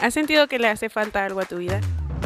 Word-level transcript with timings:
¿Has 0.00 0.14
sentido 0.14 0.46
que 0.46 0.60
le 0.60 0.68
hace 0.68 0.88
falta 0.88 1.24
algo 1.24 1.40
a 1.40 1.44
tu 1.44 1.56
vida? 1.56 1.80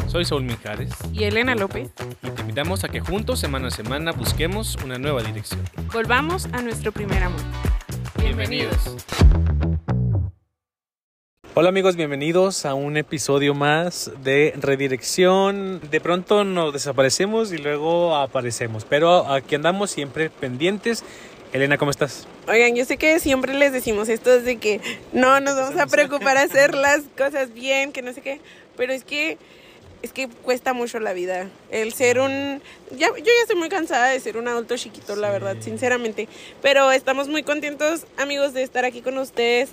Soy 0.07 0.27
Saúl 0.27 0.43
Mijares 0.43 0.91
Y 1.11 1.25
Elena 1.25 1.55
López. 1.55 1.91
y 2.23 2.31
te 2.31 2.43
invitamos 2.43 2.85
a 2.85 2.89
que 2.91 3.01
juntos 3.01 3.41
semana 3.41 3.69
a 3.69 3.71
semana 3.71 4.13
busquemos 4.13 4.77
una 4.85 4.99
nueva 4.99 5.23
dirección. 5.23 5.63
Volvamos 5.91 6.47
a 6.53 6.61
nuestro 6.61 6.93
primer 6.93 7.23
amor. 7.23 7.41
Hola 11.55 11.69
amigos, 11.69 11.97
bienvenidos 11.97 12.67
a 12.67 12.75
un 12.75 12.97
episodio 12.97 13.55
más 13.55 14.11
de 14.23 14.55
Redirección. 14.57 15.81
De 15.91 16.01
pronto 16.01 16.45
nos 16.45 16.73
desaparecemos 16.73 17.53
y 17.53 17.59
luego 17.59 18.17
aparecemos, 18.17 18.85
pero 18.85 19.31
aquí 19.31 19.55
andamos 19.55 19.91
siempre 19.91 20.29
pendientes. 20.29 21.05
Elena, 21.53 21.77
¿cómo 21.77 21.91
estás? 21.91 22.27
Oigan, 22.49 22.75
yo 22.75 22.87
sé 22.87 22.97
que 22.97 23.21
siempre 23.21 23.53
les 23.53 23.73
decimos 23.73 24.09
esto 24.09 24.41
de 24.41 24.57
que 24.57 24.81
no 25.13 25.39
nos 25.41 25.55
vamos 25.55 25.79
a 25.79 25.87
preocupar 25.87 26.39
a 26.39 26.43
hacer 26.43 26.75
las 26.75 27.03
cosas 27.17 27.53
bien, 27.53 27.93
que 27.93 28.01
no 28.01 28.15
sé 28.15 28.23
qué, 28.23 28.41
pero 28.77 28.95
es 28.95 29.05
que 29.05 29.37
es 30.01 30.13
que 30.13 30.29
cuesta 30.29 30.73
mucho 30.73 30.99
la 30.99 31.13
vida. 31.13 31.49
El 31.71 31.93
ser 31.93 32.19
un 32.21 32.63
ya 32.91 33.09
yo 33.09 33.25
ya 33.25 33.43
estoy 33.43 33.57
muy 33.57 33.69
cansada 33.69 34.09
de 34.09 34.19
ser 34.19 34.39
un 34.39 34.49
adulto 34.49 34.77
chiquito, 34.79 35.15
la 35.15 35.31
verdad, 35.31 35.57
sinceramente, 35.61 36.27
pero 36.63 36.91
estamos 36.91 37.29
muy 37.29 37.43
contentos, 37.43 38.07
amigos, 38.17 38.55
de 38.55 38.63
estar 38.63 38.87
aquí 38.87 39.03
con 39.03 39.19
ustedes. 39.19 39.71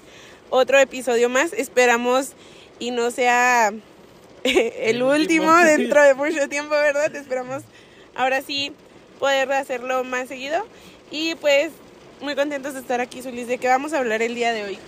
Otro 0.49 0.79
episodio 0.79 1.29
más, 1.29 1.53
esperamos 1.53 2.33
y 2.77 2.91
no 2.91 3.09
sea 3.09 3.71
el, 4.43 5.01
último. 5.01 5.55
dentro 5.65 6.03
de 6.03 6.13
mucho 6.13 6.49
tiempo, 6.49 6.71
¿verdad? 6.71 7.15
Esperamos 7.15 7.63
ahora 8.15 8.41
sí 8.41 8.73
poder 9.17 9.51
hacerlo 9.53 10.03
más 10.03 10.27
seguido. 10.27 10.65
Y 11.11 11.35
pues 11.35 11.71
muy 12.21 12.35
contentos 12.35 12.73
de 12.73 12.79
estar 12.79 13.01
aquí, 13.01 13.21
Zulis. 13.21 13.47
¿De 13.47 13.57
qué 13.57 13.67
vamos 13.67 13.93
a 13.93 13.99
hablar 13.99 14.21
el 14.21 14.35
día 14.35 14.51
de 14.51 14.63
hoy? 14.63 14.79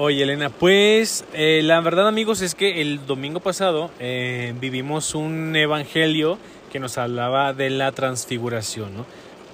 Oye 0.00 0.22
Elena, 0.22 0.48
pues 0.48 1.24
eh, 1.32 1.60
la 1.64 1.80
verdad 1.80 2.06
amigos 2.06 2.40
es 2.40 2.54
que 2.54 2.80
el 2.80 3.04
domingo 3.04 3.40
pasado 3.40 3.90
eh, 3.98 4.54
vivimos 4.60 5.16
un 5.16 5.56
evangelio 5.56 6.38
que 6.70 6.78
nos 6.78 6.98
hablaba 6.98 7.52
de 7.52 7.68
la 7.70 7.90
transfiguración, 7.90 8.96
¿no? 8.96 9.06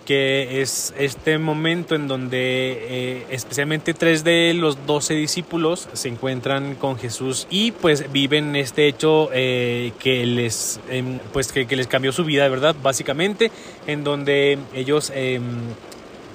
que 0.05 0.61
es 0.61 0.93
este 0.99 1.39
momento 1.39 1.95
en 1.95 2.09
donde 2.09 2.37
eh, 2.39 3.27
especialmente 3.31 3.95
tres 3.95 4.23
de 4.23 4.53
los 4.53 4.85
doce 4.85 5.15
discípulos 5.15 5.89
se 5.95 6.09
encuentran 6.11 6.75
con 6.75 6.99
Jesús 6.99 7.47
y 7.49 7.71
pues 7.71 8.13
viven 8.13 8.55
este 8.55 8.87
hecho 8.87 9.31
que 9.33 10.25
les 10.27 10.79
em, 10.91 11.21
pues 11.33 11.53
que, 11.53 11.67
que 11.67 11.75
les 11.75 11.87
cambió 11.87 12.13
su 12.13 12.23
vida, 12.23 12.47
¿verdad? 12.51 12.77
Básicamente, 12.83 13.51
en 13.87 14.05
donde 14.05 14.59
ellos 14.75 15.11
em, 15.15 15.43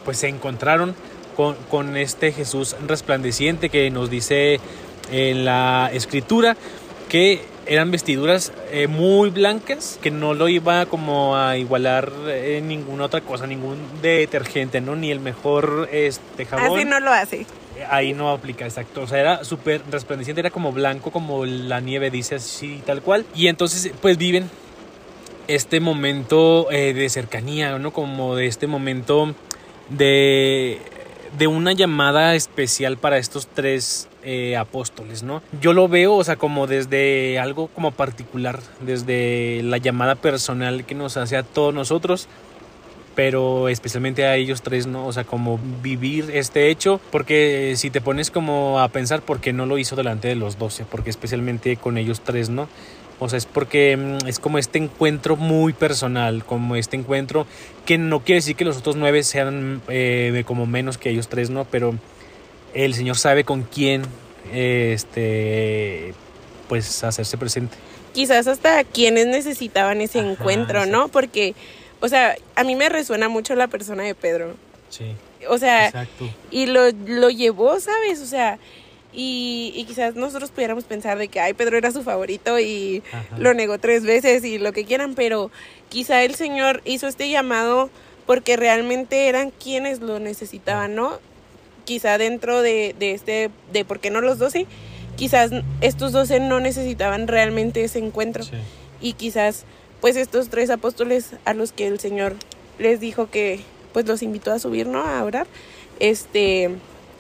pues 0.03 0.17
se 0.17 0.27
encontraron 0.27 0.95
con, 1.35 1.55
con 1.69 1.97
este 1.97 2.31
Jesús 2.31 2.75
resplandeciente 2.87 3.69
que 3.69 3.89
nos 3.91 4.09
dice 4.09 4.59
en 5.11 5.45
la 5.45 5.89
escritura 5.93 6.55
que 7.07 7.41
eran 7.69 7.91
vestiduras 7.91 8.51
eh, 8.71 8.87
muy 8.87 9.29
blancas, 9.29 9.99
que 10.01 10.09
no 10.09 10.33
lo 10.33 10.49
iba 10.49 10.87
como 10.87 11.37
a 11.37 11.55
igualar 11.57 12.11
en 12.27 12.67
ninguna 12.67 13.05
otra 13.05 13.21
cosa, 13.21 13.45
ningún 13.45 13.77
detergente, 14.01 14.81
¿no? 14.81 14.95
Ni 14.95 15.11
el 15.11 15.19
mejor 15.19 15.87
este, 15.91 16.45
jabón. 16.45 16.79
Así 16.79 16.85
no 16.85 16.99
lo 16.99 17.11
hace. 17.11 17.45
Ahí 17.89 18.13
no 18.13 18.31
aplica, 18.31 18.65
exacto. 18.65 19.01
O 19.01 19.07
sea, 19.07 19.19
era 19.19 19.43
súper 19.43 19.83
resplandeciente, 19.91 20.41
era 20.41 20.49
como 20.49 20.71
blanco, 20.71 21.11
como 21.11 21.45
la 21.45 21.79
nieve, 21.79 22.09
dice 22.09 22.35
así, 22.35 22.81
tal 22.85 23.03
cual. 23.03 23.25
Y 23.35 23.47
entonces, 23.47 23.91
pues 24.01 24.17
viven 24.17 24.49
este 25.47 25.79
momento 25.79 26.71
eh, 26.71 26.93
de 26.93 27.07
cercanía, 27.09 27.77
¿no? 27.77 27.93
Como 27.93 28.35
de 28.35 28.47
este 28.47 28.65
momento 28.65 29.35
de, 29.89 30.79
de 31.37 31.47
una 31.47 31.73
llamada 31.73 32.35
especial 32.35 32.97
para 32.97 33.17
estos 33.17 33.47
tres 33.47 34.07
eh, 34.23 34.57
apóstoles, 34.57 35.23
¿no? 35.23 35.41
Yo 35.61 35.73
lo 35.73 35.87
veo, 35.87 36.15
o 36.15 36.23
sea, 36.23 36.35
como 36.35 36.67
desde 36.67 37.39
algo 37.39 37.67
como 37.67 37.91
particular, 37.91 38.59
desde 38.81 39.61
la 39.63 39.77
llamada 39.77 40.15
personal 40.15 40.85
que 40.85 40.95
nos 40.95 41.17
hace 41.17 41.37
a 41.37 41.43
todos 41.43 41.73
nosotros 41.73 42.27
pero 43.19 43.67
especialmente 43.67 44.25
a 44.25 44.37
ellos 44.37 44.61
tres, 44.61 44.87
¿no? 44.87 45.05
O 45.05 45.11
sea, 45.11 45.25
como 45.25 45.59
vivir 45.83 46.31
este 46.31 46.69
hecho, 46.69 47.01
porque 47.11 47.73
si 47.75 47.89
te 47.89 47.99
pones 47.99 48.31
como 48.31 48.79
a 48.79 48.87
pensar 48.87 49.21
por 49.21 49.41
qué 49.41 49.51
no 49.51 49.65
lo 49.65 49.77
hizo 49.77 49.97
delante 49.97 50.29
de 50.29 50.35
los 50.35 50.57
doce, 50.57 50.85
porque 50.89 51.09
especialmente 51.09 51.75
con 51.75 51.97
ellos 51.97 52.21
tres, 52.21 52.49
¿no? 52.49 52.69
O 53.19 53.27
sea, 53.27 53.37
es 53.37 53.45
porque 53.45 53.97
mm, 53.97 54.27
es 54.27 54.39
como 54.39 54.57
este 54.57 54.77
encuentro 54.79 55.35
muy 55.35 55.73
personal, 55.73 56.45
como 56.45 56.75
este 56.75 56.95
encuentro 56.95 57.45
que 57.85 57.97
no 57.97 58.21
quiere 58.21 58.37
decir 58.39 58.55
que 58.55 58.65
los 58.65 58.77
otros 58.77 58.95
nueve 58.95 59.23
sean 59.23 59.81
eh, 59.89 60.43
como 60.45 60.65
menos 60.65 60.97
que 60.97 61.09
ellos 61.09 61.27
tres, 61.27 61.49
¿no? 61.49 61.65
Pero 61.65 61.95
el 62.73 62.93
Señor 62.93 63.17
sabe 63.17 63.43
con 63.43 63.63
quién, 63.63 64.03
eh, 64.53 64.91
este, 64.93 66.13
pues 66.67 67.03
hacerse 67.03 67.37
presente. 67.37 67.75
Quizás 68.13 68.47
hasta 68.47 68.83
quienes 68.83 69.27
necesitaban 69.27 70.01
ese 70.01 70.19
Ajá, 70.19 70.31
encuentro, 70.31 70.85
¿no? 70.85 71.09
Porque, 71.09 71.55
o 71.99 72.07
sea, 72.07 72.35
a 72.55 72.63
mí 72.63 72.75
me 72.75 72.89
resuena 72.89 73.27
mucho 73.29 73.55
la 73.55 73.67
persona 73.67 74.03
de 74.03 74.15
Pedro. 74.15 74.55
Sí, 74.89 75.13
O 75.47 75.57
sea, 75.57 75.87
exacto. 75.87 76.27
y 76.51 76.65
lo, 76.65 76.89
lo 77.05 77.29
llevó, 77.29 77.79
¿sabes? 77.79 78.21
O 78.21 78.25
sea, 78.25 78.57
y, 79.13 79.73
y 79.75 79.85
quizás 79.85 80.15
nosotros 80.15 80.51
pudiéramos 80.51 80.83
pensar 80.83 81.17
de 81.17 81.27
que, 81.27 81.39
ay, 81.39 81.53
Pedro 81.53 81.77
era 81.77 81.91
su 81.91 82.03
favorito 82.03 82.59
y 82.59 83.01
Ajá. 83.11 83.37
lo 83.37 83.53
negó 83.53 83.77
tres 83.79 84.03
veces 84.03 84.43
y 84.43 84.59
lo 84.59 84.71
que 84.71 84.85
quieran, 84.85 85.15
pero 85.15 85.49
quizá 85.89 86.23
el 86.23 86.35
Señor 86.35 86.81
hizo 86.85 87.07
este 87.07 87.29
llamado 87.29 87.89
porque 88.25 88.55
realmente 88.57 89.27
eran 89.27 89.51
quienes 89.51 89.99
lo 90.01 90.19
necesitaban, 90.19 90.93
¿no? 90.93 91.19
Quizá 91.85 92.19
dentro 92.19 92.61
de, 92.61 92.95
de 92.99 93.13
este, 93.13 93.49
de 93.73 93.83
por 93.85 93.99
qué 93.99 94.11
no 94.11 94.21
los 94.21 94.37
doce, 94.37 94.67
quizás 95.15 95.49
estos 95.81 96.11
doce 96.11 96.39
no 96.39 96.59
necesitaban 96.59 97.27
realmente 97.27 97.83
ese 97.83 97.97
encuentro 97.99 98.43
Sí. 98.43 98.51
y 99.01 99.13
quizás 99.13 99.65
pues 99.99 100.15
estos 100.15 100.49
tres 100.49 100.69
apóstoles 100.69 101.31
a 101.45 101.53
los 101.53 101.71
que 101.71 101.87
el 101.87 101.99
Señor 101.99 102.35
les 102.77 102.99
dijo 102.99 103.29
que 103.29 103.59
pues 103.91 104.05
los 104.07 104.21
invitó 104.21 104.51
a 104.51 104.59
subir, 104.59 104.85
¿no? 104.87 105.03
A 105.03 105.23
orar, 105.23 105.47
este 105.99 106.69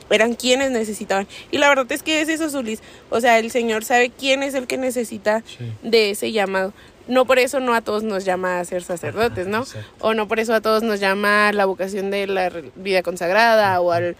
eran 0.09 0.33
quienes 0.35 0.71
necesitaban. 0.71 1.27
Y 1.51 1.57
la 1.57 1.69
verdad 1.69 1.91
es 1.91 2.03
que 2.03 2.21
es 2.21 2.29
eso, 2.29 2.49
Zulis. 2.49 2.81
O 3.09 3.19
sea, 3.21 3.39
el 3.39 3.51
Señor 3.51 3.83
sabe 3.85 4.09
quién 4.09 4.43
es 4.43 4.53
el 4.53 4.67
que 4.67 4.77
necesita 4.77 5.43
Sí. 5.45 5.65
de 5.83 6.11
ese 6.11 6.31
llamado. 6.31 6.73
No 7.07 7.25
por 7.25 7.39
eso 7.39 7.59
no 7.59 7.73
a 7.73 7.81
todos 7.81 8.03
nos 8.03 8.23
llama 8.25 8.59
a 8.59 8.65
ser 8.65 8.83
sacerdotes, 8.83 9.47
¿no? 9.47 9.59
exacto. 9.63 9.89
O 10.01 10.13
no 10.13 10.27
por 10.27 10.39
eso 10.39 10.53
a 10.53 10.61
todos 10.61 10.83
nos 10.83 10.99
llama 10.99 11.47
a 11.49 11.53
la 11.53 11.65
vocación 11.65 12.11
de 12.11 12.27
la 12.27 12.51
vida 12.75 13.01
consagrada 13.01 13.81
o 13.81 13.91
al 13.91 14.15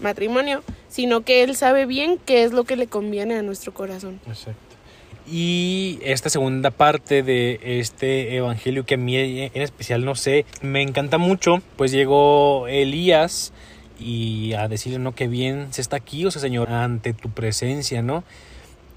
matrimonio, 0.00 0.62
sino 0.88 1.22
que 1.22 1.42
Él 1.42 1.56
sabe 1.56 1.86
bien 1.86 2.18
qué 2.26 2.42
es 2.44 2.52
lo 2.52 2.64
que 2.64 2.76
le 2.76 2.86
conviene 2.86 3.36
a 3.36 3.42
nuestro 3.42 3.72
corazón. 3.72 4.20
Exacto. 4.26 4.58
Y 5.26 6.00
esta 6.02 6.28
segunda 6.28 6.70
parte 6.70 7.22
de 7.22 7.58
este 7.62 8.36
evangelio 8.36 8.84
que 8.84 8.94
a 8.94 8.98
mí 8.98 9.16
en 9.16 9.62
especial 9.62 10.04
no 10.04 10.14
sé, 10.14 10.44
me 10.60 10.82
encanta 10.82 11.16
mucho, 11.16 11.62
pues 11.76 11.92
llegó 11.92 12.68
Elías 12.68 13.54
y 14.04 14.52
a 14.52 14.68
decirle, 14.68 14.98
no, 14.98 15.14
que 15.14 15.28
bien 15.28 15.68
se 15.72 15.80
está 15.80 15.96
aquí, 15.96 16.26
o 16.26 16.30
sea, 16.30 16.40
Señor, 16.40 16.70
ante 16.70 17.14
tu 17.14 17.30
presencia, 17.30 18.02
¿no? 18.02 18.22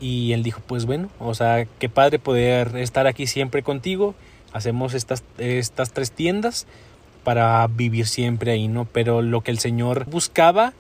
Y 0.02 0.34
él 0.34 0.44
dijo, 0.44 0.62
pues 0.68 0.86
bueno, 0.86 1.10
o 1.18 1.34
sea, 1.34 1.66
qué 1.80 1.88
padre 1.88 2.20
poder 2.20 2.76
estar 2.76 3.08
aquí 3.08 3.26
siempre 3.26 3.64
contigo, 3.64 4.16
hacemos 4.52 4.94
estas, 4.94 5.24
estas 5.38 5.94
tres 5.94 6.12
tiendas 6.12 6.68
para 7.24 7.66
vivir 7.68 8.06
siempre 8.06 8.52
ahí, 8.52 8.68
¿no? 8.68 8.86
Pero 8.86 9.22
lo 9.22 9.42
que 9.42 9.52
el 9.52 9.60
Señor 9.60 10.06
buscaba 10.10 10.74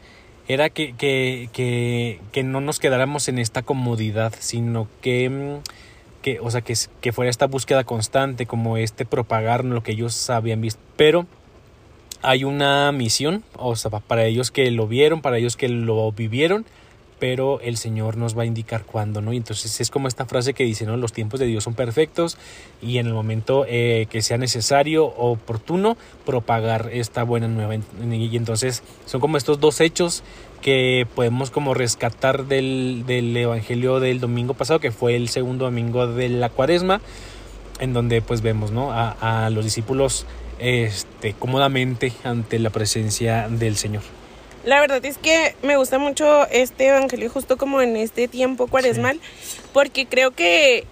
era 0.50 0.70
que, 0.70 0.94
que, 0.94 1.50
que, 1.54 2.20
que 2.34 2.44
no 2.44 2.60
nos 2.60 2.80
quedáramos 2.80 3.30
en 3.30 3.40
esta 3.40 3.62
comodidad, 3.62 4.34
sino 4.40 4.90
que, 5.02 5.30
mm, 5.30 6.22
que 6.22 6.40
o 6.42 6.52
sea, 6.52 6.62
que, 6.62 6.74
que 7.00 7.14
fuera 7.14 7.30
esta 7.30 7.48
búsqueda 7.48 7.86
constante, 7.86 8.46
como 8.46 8.76
este 8.76 9.06
propagar 9.06 9.64
lo 9.64 9.84
que 9.84 9.94
ellos 9.94 10.30
habían 10.30 10.60
visto. 10.60 10.82
Pero 10.98 11.26
hay 12.28 12.44
una 12.44 12.92
misión, 12.92 13.44
o 13.58 13.76
sea, 13.76 13.90
pa- 13.92 14.00
para 14.02 14.26
ellos 14.26 14.52
que 14.52 14.70
lo 14.72 14.88
vieron, 14.88 15.22
para 15.22 15.38
ellos 15.38 15.56
que 15.56 15.70
lo 15.70 16.12
vivieron, 16.12 16.66
pero 17.20 17.60
el 17.62 17.78
Señor 17.78 18.16
nos 18.16 18.38
va 18.38 18.44
a 18.44 18.46
indicar 18.46 18.84
cuándo, 18.86 19.22
¿no? 19.22 19.34
Y 19.34 19.38
entonces 19.38 19.82
es 19.82 19.90
como 19.90 20.08
esta 20.08 20.26
frase 20.26 20.54
que 20.54 20.64
dice. 20.64 20.86
Los 20.86 21.14
tiempos 21.14 21.40
de 21.40 21.48
Dios 21.48 21.64
son 21.64 21.74
perfectos 21.74 22.38
y 22.80 23.00
en 23.00 23.08
el 23.08 23.14
momento 23.14 23.66
eh, 23.68 24.06
que 24.12 24.22
sea 24.22 24.38
necesario 24.38 25.06
o 25.06 25.32
oportuno 25.32 25.98
propagar 26.28 26.92
esta 26.94 27.24
buena 27.24 27.48
nueva. 27.48 27.74
Y 27.76 28.38
entonces 28.38 28.84
son 29.08 29.20
como 29.20 29.38
estos 29.38 29.60
dos 29.60 29.82
hechos 29.82 30.22
que 30.62 31.08
podemos 31.16 31.50
como 31.50 31.74
rescatar 31.74 32.46
del, 32.46 33.04
del 33.08 33.36
Evangelio 33.36 34.00
del 34.00 34.20
domingo 34.20 34.54
pasado, 34.54 34.80
que 34.80 34.92
fue 34.92 35.16
el 35.16 35.30
segundo 35.30 35.66
domingo 35.66 36.06
de 36.06 36.30
la 36.30 36.50
cuaresma, 36.50 37.02
en 37.80 37.94
donde 37.94 38.22
pues 38.22 38.42
vemos, 38.42 38.70
¿no? 38.70 38.92
A, 38.92 39.46
a 39.46 39.50
los 39.50 39.66
discípulos 39.66 40.28
este, 40.60 41.34
cómodamente 41.34 42.14
ante 42.24 42.60
la 42.60 42.70
presencia 42.70 43.48
del 43.50 43.78
Señor. 43.78 44.04
La 44.64 44.80
verdad 44.82 45.04
es 45.06 45.18
que 45.18 45.56
me 45.64 45.78
gusta 45.78 45.98
mucho 45.98 46.46
este 46.48 46.88
evangelio 46.88 47.30
justo 47.30 47.58
como 47.58 47.82
en 47.82 47.96
este 47.96 48.28
tiempo 48.28 48.68
cuaresmal, 48.68 49.20
porque 49.74 50.06
creo 50.08 50.32
que 50.32 50.86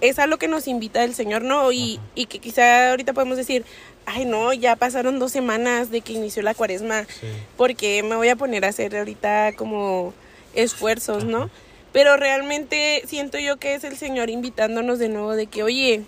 es 0.00 0.18
a 0.18 0.26
lo 0.26 0.38
que 0.38 0.48
nos 0.48 0.66
invita 0.66 1.04
el 1.04 1.14
Señor, 1.14 1.42
¿no? 1.42 1.70
Y, 1.70 1.96
Ajá. 1.96 2.06
y 2.16 2.26
que 2.26 2.38
quizá 2.40 2.90
ahorita 2.90 3.12
podemos 3.12 3.36
decir, 3.36 3.64
ay 4.06 4.24
no, 4.24 4.52
ya 4.52 4.74
pasaron 4.76 5.18
dos 5.18 5.30
semanas 5.32 5.90
de 5.90 6.00
que 6.00 6.12
inició 6.12 6.42
la 6.42 6.54
cuaresma, 6.54 7.04
Sí. 7.04 7.26
porque 7.56 8.02
me 8.02 8.16
voy 8.16 8.28
a 8.28 8.36
poner 8.36 8.64
a 8.64 8.68
hacer 8.68 8.96
ahorita 8.96 9.52
como 9.56 10.12
esfuerzos, 10.54 11.24
¿no? 11.24 11.50
Pero 11.92 12.16
realmente 12.16 13.02
siento 13.06 13.38
yo 13.38 13.56
que 13.58 13.74
es 13.74 13.84
el 13.84 13.96
Señor 13.96 14.28
invitándonos 14.28 14.98
de 14.98 15.08
nuevo 15.08 15.32
de 15.36 15.46
que, 15.46 15.62
oye, 15.62 16.02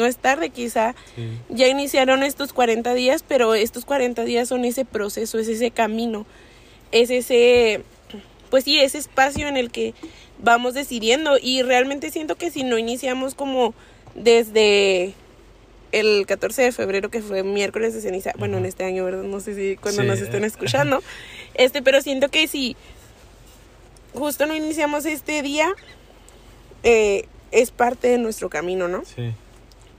no 0.00 0.06
es 0.06 0.16
tarde 0.16 0.48
quizá. 0.48 0.94
Sí. 1.14 1.28
Ya 1.50 1.68
iniciaron 1.68 2.22
estos 2.22 2.54
40 2.54 2.94
días, 2.94 3.22
pero 3.28 3.54
estos 3.54 3.84
40 3.84 4.24
días 4.24 4.48
son 4.48 4.64
ese 4.64 4.86
proceso, 4.86 5.38
es 5.38 5.46
ese 5.46 5.70
camino, 5.70 6.24
es 6.90 7.10
ese, 7.10 7.82
pues 8.48 8.64
sí, 8.64 8.80
ese 8.80 8.96
espacio 8.96 9.46
en 9.46 9.58
el 9.58 9.70
que 9.70 9.92
vamos 10.38 10.72
decidiendo. 10.72 11.36
Y 11.40 11.60
realmente 11.62 12.10
siento 12.10 12.36
que 12.36 12.50
si 12.50 12.64
no 12.64 12.78
iniciamos 12.78 13.34
como 13.34 13.74
desde 14.14 15.12
el 15.92 16.24
14 16.26 16.62
de 16.62 16.72
febrero, 16.72 17.10
que 17.10 17.20
fue 17.20 17.42
miércoles 17.42 17.92
de 17.92 18.00
ceniza, 18.00 18.32
bueno, 18.38 18.56
en 18.56 18.64
este 18.64 18.84
año, 18.84 19.04
¿verdad? 19.04 19.24
No 19.24 19.40
sé 19.40 19.54
si 19.54 19.76
cuando 19.76 20.00
Sí. 20.02 20.08
nos 20.08 20.20
estén 20.20 20.44
escuchando, 20.44 21.02
este, 21.54 21.82
pero 21.82 22.00
siento 22.00 22.28
que 22.30 22.48
si 22.48 22.74
justo 24.14 24.46
no 24.46 24.54
iniciamos 24.54 25.04
este 25.04 25.42
día, 25.42 25.68
eh, 26.84 27.26
es 27.52 27.70
parte 27.72 28.08
de 28.08 28.18
nuestro 28.18 28.48
camino, 28.48 28.88
¿no? 28.88 29.02
Sí. 29.04 29.32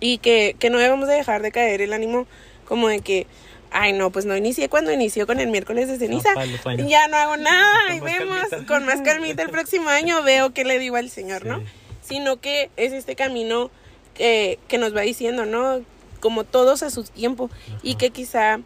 Y 0.02 0.18
que, 0.18 0.56
que 0.60 0.70
no 0.70 0.78
debemos 0.80 1.08
de 1.08 1.14
dejar 1.16 1.42
de 1.42 1.52
caer 1.54 1.82
el 1.82 1.94
ánimo 1.94 2.28
como 2.66 2.90
de 2.90 3.00
que, 3.00 3.28
ay 3.72 3.94
no, 3.94 4.10
pues 4.12 4.26
no 4.26 4.36
inicié 4.36 4.68
cuando 4.68 4.92
inició 4.92 5.26
con 5.28 5.40
el 5.40 5.48
miércoles 5.50 5.88
de 5.88 5.98
ceniza. 5.98 6.34
No, 6.36 6.88
ya 6.88 7.08
no 7.08 7.16
hago 7.18 7.38
nada 7.38 7.96
y 7.96 8.00
vemos 8.02 8.38
calmita. 8.50 8.66
con 8.74 8.86
más 8.86 9.02
calmita 9.02 9.44
el 9.44 9.50
próximo 9.50 9.90
año, 9.90 10.22
veo 10.24 10.54
qué 10.54 10.66
le 10.66 10.80
digo 10.80 10.96
al 10.98 11.10
Señor, 11.10 11.46
¿no? 11.46 11.62
Sino 12.02 12.42
que 12.42 12.70
es 12.78 12.92
este 12.94 13.16
camino 13.16 13.70
que, 14.16 14.60
que 14.68 14.78
nos 14.78 14.94
va 14.96 15.02
diciendo, 15.02 15.46
¿no? 15.46 15.82
Como 16.20 16.44
todos 16.44 16.84
a 16.84 16.90
su 16.90 17.04
tiempo 17.04 17.50
y 17.84 17.96
que 17.96 18.10
quizá, 18.10 18.60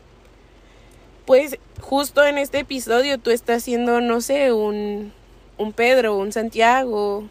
pues 1.26 1.58
justo 1.82 2.26
en 2.26 2.38
este 2.38 2.60
episodio 2.60 3.18
tú 3.20 3.32
estás 3.32 3.64
siendo, 3.64 4.00
no 4.02 4.22
sé, 4.22 4.52
un, 4.54 5.12
un 5.58 5.74
Pedro, 5.74 6.16
un 6.18 6.32
Santiago, 6.32 7.18
Ujú, 7.20 7.30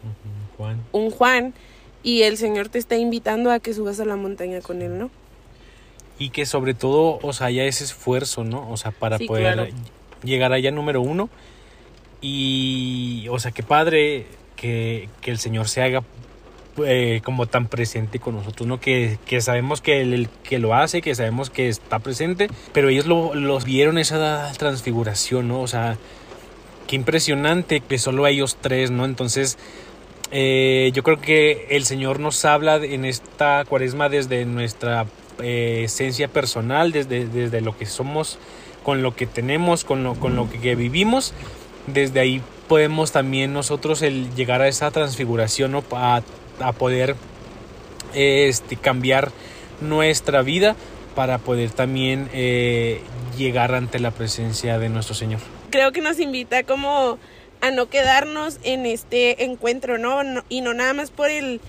Juan. 0.57 0.83
un 0.91 1.11
Juan 1.11 1.53
y 2.05 2.21
el 2.21 2.37
Señor 2.37 2.69
te 2.69 2.77
está 2.77 2.95
invitando 2.97 3.49
a 3.51 3.59
que 3.59 3.73
subas 3.73 3.99
a 3.99 4.05
la 4.05 4.15
montaña 4.15 4.61
con 4.61 4.83
él, 4.83 4.97
¿no? 4.99 5.09
Y 6.19 6.29
que 6.29 6.45
sobre 6.45 6.75
todo, 6.75 7.17
o 7.23 7.33
sea, 7.33 7.47
haya 7.47 7.65
ese 7.65 7.83
esfuerzo, 7.83 8.43
¿no? 8.43 8.69
O 8.69 8.77
sea, 8.77 8.91
para 8.91 9.17
Sí, 9.17 9.25
poder 9.25 9.53
claro. 9.55 9.67
llegar 10.23 10.53
allá 10.53 10.69
número 10.69 11.01
uno. 11.01 11.29
Y, 12.21 13.27
o 13.29 13.39
sea, 13.39 13.51
qué 13.51 13.63
padre 13.63 14.27
que, 14.55 15.09
que 15.21 15.31
el 15.31 15.39
Señor 15.39 15.67
se 15.67 15.81
haga 15.81 16.03
eh, 16.85 17.21
como 17.23 17.47
tan 17.47 17.67
presente 17.67 18.19
con 18.19 18.35
nosotros, 18.35 18.67
¿no? 18.67 18.79
Que, 18.79 19.17
que 19.25 19.41
sabemos 19.41 19.81
que 19.81 20.01
el, 20.01 20.13
el 20.13 20.29
que 20.43 20.59
lo 20.59 20.75
hace, 20.75 21.01
que 21.01 21.15
sabemos 21.15 21.49
que 21.49 21.69
está 21.69 21.97
presente, 21.99 22.49
pero 22.71 22.89
ellos 22.89 23.07
lo, 23.07 23.33
los 23.33 23.65
vieron 23.65 23.97
esa 23.97 24.51
transfiguración, 24.57 25.47
¿no? 25.47 25.61
O 25.61 25.67
sea, 25.67 25.97
qué 26.87 26.95
impresionante 26.95 27.79
que 27.79 27.97
solo 27.97 28.27
ellos 28.27 28.57
tres, 28.61 28.91
¿no? 28.91 29.05
Entonces, 29.05 29.57
eh, 30.31 30.91
yo 30.93 31.03
creo 31.03 31.21
que 31.21 31.67
el 31.69 31.85
Señor 31.85 32.19
nos 32.19 32.43
habla 32.45 32.77
en 32.77 33.05
esta 33.05 33.63
cuaresma 33.65 34.09
desde 34.09 34.45
nuestra 34.45 35.05
eh, 35.41 35.81
esencia 35.85 36.27
personal, 36.27 36.91
desde, 36.91 37.25
desde 37.25 37.61
lo 37.61 37.77
que 37.77 37.85
somos, 37.85 38.39
con 38.83 39.01
lo 39.01 39.15
que 39.15 39.27
tenemos, 39.27 39.83
con 39.83 40.03
lo, 40.03 40.15
con 40.15 40.35
lo 40.35 40.49
que 40.49 40.75
vivimos. 40.75 41.33
Desde 41.87 42.19
ahí 42.19 42.41
podemos 42.67 43.11
también 43.11 43.53
nosotros 43.53 44.01
el 44.01 44.33
llegar 44.35 44.61
a 44.61 44.67
esa 44.67 44.91
transfiguración, 44.91 45.71
¿no? 45.71 45.83
a, 45.91 46.21
poder 46.77 47.15
este, 48.13 48.75
cambiar 48.77 49.31
nuestra 49.81 50.41
vida 50.41 50.75
para 51.15 51.37
poder 51.37 51.71
también 51.71 52.29
eh, 52.33 53.01
llegar 53.37 53.73
ante 53.75 53.99
la 53.99 54.11
presencia 54.11 54.79
de 54.79 54.89
nuestro 54.89 55.15
Señor. 55.15 55.39
Creo 55.69 55.91
que 55.91 56.01
nos 56.01 56.19
invita 56.19 56.63
como 56.63 57.19
a 57.67 57.71
no 57.71 57.89
quedarnos 57.89 58.59
en 58.63 58.85
este 58.85 59.43
encuentro, 59.45 59.97
¿no? 59.97 60.23
No- 60.23 60.43
y 60.49 60.61
no 60.61 60.73
nada 60.73 60.93
más 60.93 61.09
por 61.11 61.29
el 61.29 61.59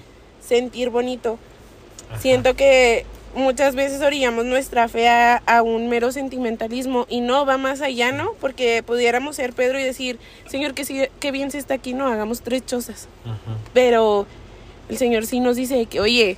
sentir 0.46 0.90
bonito. 0.90 1.38
Ajá. 2.10 2.20
Siento 2.20 2.54
que 2.54 3.04
muchas 3.34 3.74
veces 3.74 4.00
orillamos 4.02 4.44
nuestra 4.44 4.88
fe 4.88 5.08
a, 5.08 5.36
a 5.46 5.62
un 5.62 5.88
mero 5.88 6.12
sentimentalismo 6.12 7.06
y 7.08 7.20
no 7.20 7.44
va 7.46 7.58
más 7.58 7.80
allá, 7.80 8.12
¿no? 8.12 8.32
Porque 8.40 8.82
pudiéramos 8.82 9.36
ser 9.36 9.52
Pedro 9.52 9.78
y 9.78 9.82
decir, 9.84 10.18
Señor, 10.48 10.74
que, 10.74 11.30
bien 11.32 11.50
se 11.50 11.58
está 11.58 11.74
aquí, 11.74 11.92
no, 11.94 12.06
hagamos 12.08 12.40
tres 12.42 12.64
chozas. 12.64 13.08
Ajá. 13.24 13.36
Pero 13.74 14.26
el 14.88 14.98
Señor 14.98 15.26
sí 15.26 15.40
nos 15.40 15.56
dice 15.56 15.84
que, 15.86 16.00
oye, 16.00 16.36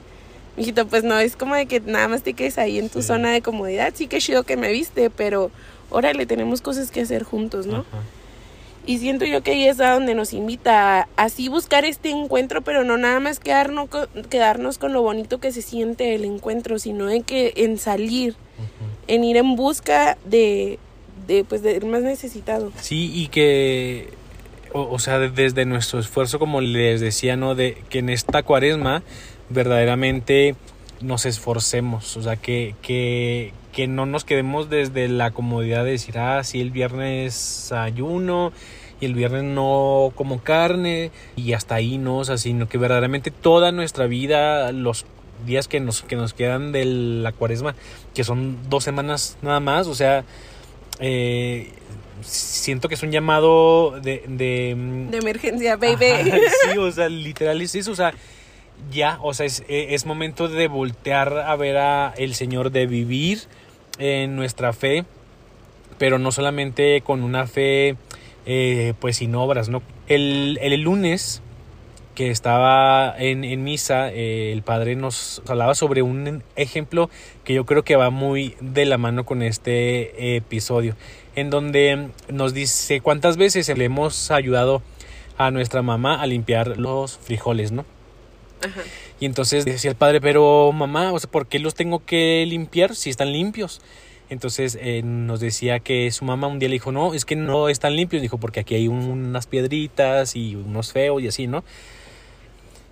mijito, 0.57 0.87
pues 0.87 1.05
no 1.05 1.19
es 1.19 1.37
como 1.37 1.55
de 1.55 1.67
que 1.67 1.81
nada 1.81 2.09
más 2.09 2.23
te 2.23 2.35
quedes 2.35 2.59
ahí 2.59 2.79
en 2.79 2.89
tu 2.89 3.01
Sí. 3.03 3.09
zona 3.09 3.31
de 3.31 3.43
comodidad. 3.43 3.93
Sí 3.95 4.07
que 4.09 4.19
chido 4.19 4.43
que 4.45 4.57
me 4.57 4.73
viste, 4.73 5.11
pero 5.11 5.51
órale, 5.91 6.27
tenemos 6.27 6.61
cosas 6.63 6.91
que 6.91 7.03
hacer 7.03 7.23
juntos, 7.23 7.67
¿no? 7.67 7.79
Ajá. 7.81 8.03
Y 8.89 8.99
siento 8.99 9.27
yo 9.27 9.43
que 9.43 9.51
ahí 9.51 9.69
es 9.69 9.81
a 9.81 9.93
donde 9.93 10.15
nos 10.15 10.33
invita 10.33 11.01
a 11.01 11.09
así 11.17 11.49
buscar 11.49 11.85
este 11.85 12.09
encuentro, 12.11 12.63
pero 12.63 12.85
no 12.85 12.97
nada 12.97 13.21
más 13.21 13.39
quedarnos 13.39 13.91
con, 13.91 14.07
quedarnos 14.31 14.79
con 14.79 14.95
lo 14.95 15.03
bonito 15.03 15.39
que 15.41 15.53
se 15.53 15.61
siente 15.61 16.15
el 16.15 16.25
encuentro, 16.25 16.79
sino 16.79 17.11
en 17.11 17.23
que 17.23 17.53
en 17.57 17.77
salir, 17.77 18.35
en 19.07 19.25
ir 19.25 19.37
en 19.37 19.57
busca 19.57 20.17
de, 20.25 20.79
de 21.27 21.45
pues 21.45 21.61
del 21.63 21.85
más 21.85 22.01
necesitado. 22.03 22.73
Sí, 22.81 23.13
y 23.15 23.29
que, 23.29 24.09
o, 24.73 24.89
o 24.91 24.99
sea, 24.99 25.19
de- 25.19 25.29
desde 25.31 25.67
nuestro 25.67 26.01
esfuerzo, 26.01 26.39
como 26.39 26.63
les 26.63 27.03
decía, 27.03 27.37
¿no? 27.37 27.55
De 27.55 27.77
que 27.91 27.99
en 27.99 28.09
esta 28.09 28.43
cuaresma 28.43 29.03
verdaderamente 29.51 30.55
nos 31.01 31.27
esforcemos, 31.27 32.17
o 32.17 32.23
sea, 32.23 32.37
que, 32.37 32.75
que, 32.83 33.53
que 33.73 33.87
no 33.87 34.07
nos 34.07 34.25
quedemos 34.25 34.69
desde 34.69 35.09
la 35.09 35.31
comodidad 35.31 35.85
de 35.85 35.93
decir, 35.93 36.19
ah, 36.19 36.43
sí, 36.45 36.61
el 36.61 36.71
viernes 36.71 37.73
ayuno 37.73 38.53
y 39.01 39.07
el 39.07 39.15
viernes 39.15 39.45
no 39.45 40.13
como 40.15 40.43
carne 40.43 41.11
y 41.37 41.53
hasta 41.53 41.77
ahí 41.77 41.99
no, 41.99 42.19
o 42.19 42.25
sea, 42.25 42.39
sino 42.39 42.69
que 42.69 42.79
verdaderamente 42.79 43.31
toda 43.31 43.71
nuestra 43.71 44.07
vida, 44.07 44.73
los 44.73 45.07
días 45.47 45.69
que 45.69 45.79
nos, 45.81 46.03
que 46.03 46.17
nos 46.17 46.35
quedan 46.35 46.73
de 46.73 46.85
la 46.85 47.33
cuaresma, 47.33 47.75
que 48.15 48.25
son 48.25 48.59
dos 48.69 48.83
semanas 48.83 49.37
nada 49.43 49.61
más, 49.61 49.87
o 49.87 49.95
sea, 49.95 50.25
eh, 50.99 51.71
siento 52.23 52.89
que 52.89 52.97
es 52.97 53.03
un 53.03 53.13
llamado 53.13 54.01
de... 54.01 54.25
de, 54.27 54.75
mm, 54.77 55.11
De 55.11 55.19
emergencia, 55.19 55.77
baby. 55.77 56.07
Ajá, 56.07 56.39
sí, 56.73 56.79
o 56.79 56.91
sea, 56.91 57.09
literal 57.09 57.61
es 57.63 57.75
eso, 57.75 57.93
o 57.93 57.97
sea, 57.97 58.13
ya, 58.91 59.19
o 59.23 59.35
sea, 59.35 59.47
es, 59.47 59.65
eh, 59.69 59.89
es 59.91 60.07
momento 60.07 60.49
de 60.49 60.69
voltear 60.69 61.39
a 61.39 61.57
ver 61.57 61.77
a 61.77 62.15
el 62.17 62.35
Señor, 62.35 62.71
de 62.71 62.87
vivir 62.87 63.41
en 63.99 64.37
nuestra 64.37 64.73
fe, 64.73 65.05
pero 65.99 66.19
no 66.19 66.33
solamente 66.33 67.01
con 67.03 67.23
una 67.23 67.47
fe, 67.47 67.97
eh, 68.47 68.95
pues 69.01 69.17
sin 69.17 69.35
obras, 69.35 69.69
¿no? 69.69 69.83
El, 70.07 70.59
el 70.63 70.81
lunes 70.81 71.43
que 72.15 72.31
estaba 72.31 73.15
en, 73.17 73.45
en 73.45 73.63
misa, 73.63 74.11
eh, 74.11 74.53
el 74.53 74.63
padre 74.63 74.97
nos 74.97 75.41
hablaba 75.47 75.75
sobre 75.75 76.03
un 76.03 76.43
ejemplo 76.57 77.11
que 77.45 77.55
yo 77.55 77.65
creo 77.65 77.85
que 77.85 77.95
va 77.95 78.11
muy 78.11 78.57
de 78.61 78.87
la 78.87 78.99
mano 78.99 79.25
con 79.25 79.43
este 79.43 80.37
episodio, 80.37 80.97
en 81.37 81.51
donde 81.51 82.09
nos 82.29 82.55
dice 82.55 83.01
cuántas 83.01 83.37
veces 83.37 83.69
le 83.77 83.85
hemos 83.85 84.33
ayudado 84.33 84.83
a 85.37 85.53
nuestra 85.53 85.83
mamá 85.83 86.21
a 86.21 86.27
limpiar 86.27 86.77
los 86.79 87.19
frijoles, 87.19 87.71
¿no? 87.71 87.85
Ajá. 88.65 88.83
Y 89.21 89.27
entonces 89.27 89.65
decía 89.65 89.91
el 89.91 89.97
padre, 89.97 90.21
pero 90.21 90.73
mamá, 90.73 91.13
o 91.13 91.19
sea, 91.19 91.31
¿por 91.31 91.47
qué 91.47 91.59
los 91.59 91.75
tengo 91.75 92.05
que 92.05 92.45
limpiar 92.47 92.95
si 92.95 93.11
están 93.11 93.33
limpios? 93.33 93.81
Entonces 94.31 94.77
eh, 94.81 95.03
nos 95.03 95.41
decía 95.41 95.81
que 95.81 96.11
su 96.11 96.25
mamá 96.25 96.49
un 96.49 96.59
día 96.59 96.69
le 96.69 96.75
dijo, 96.75 96.93
no, 96.93 97.15
es 97.15 97.25
que 97.25 97.35
no 97.37 97.69
están 97.69 97.97
limpios, 97.97 98.21
dijo, 98.21 98.39
porque 98.39 98.61
aquí 98.61 98.75
hay 98.75 98.87
unas 98.89 99.47
piedritas 99.47 100.37
y 100.37 100.55
unos 100.55 100.93
feos 100.93 101.23
y 101.23 101.29
así, 101.29 101.47
¿no? 101.47 101.65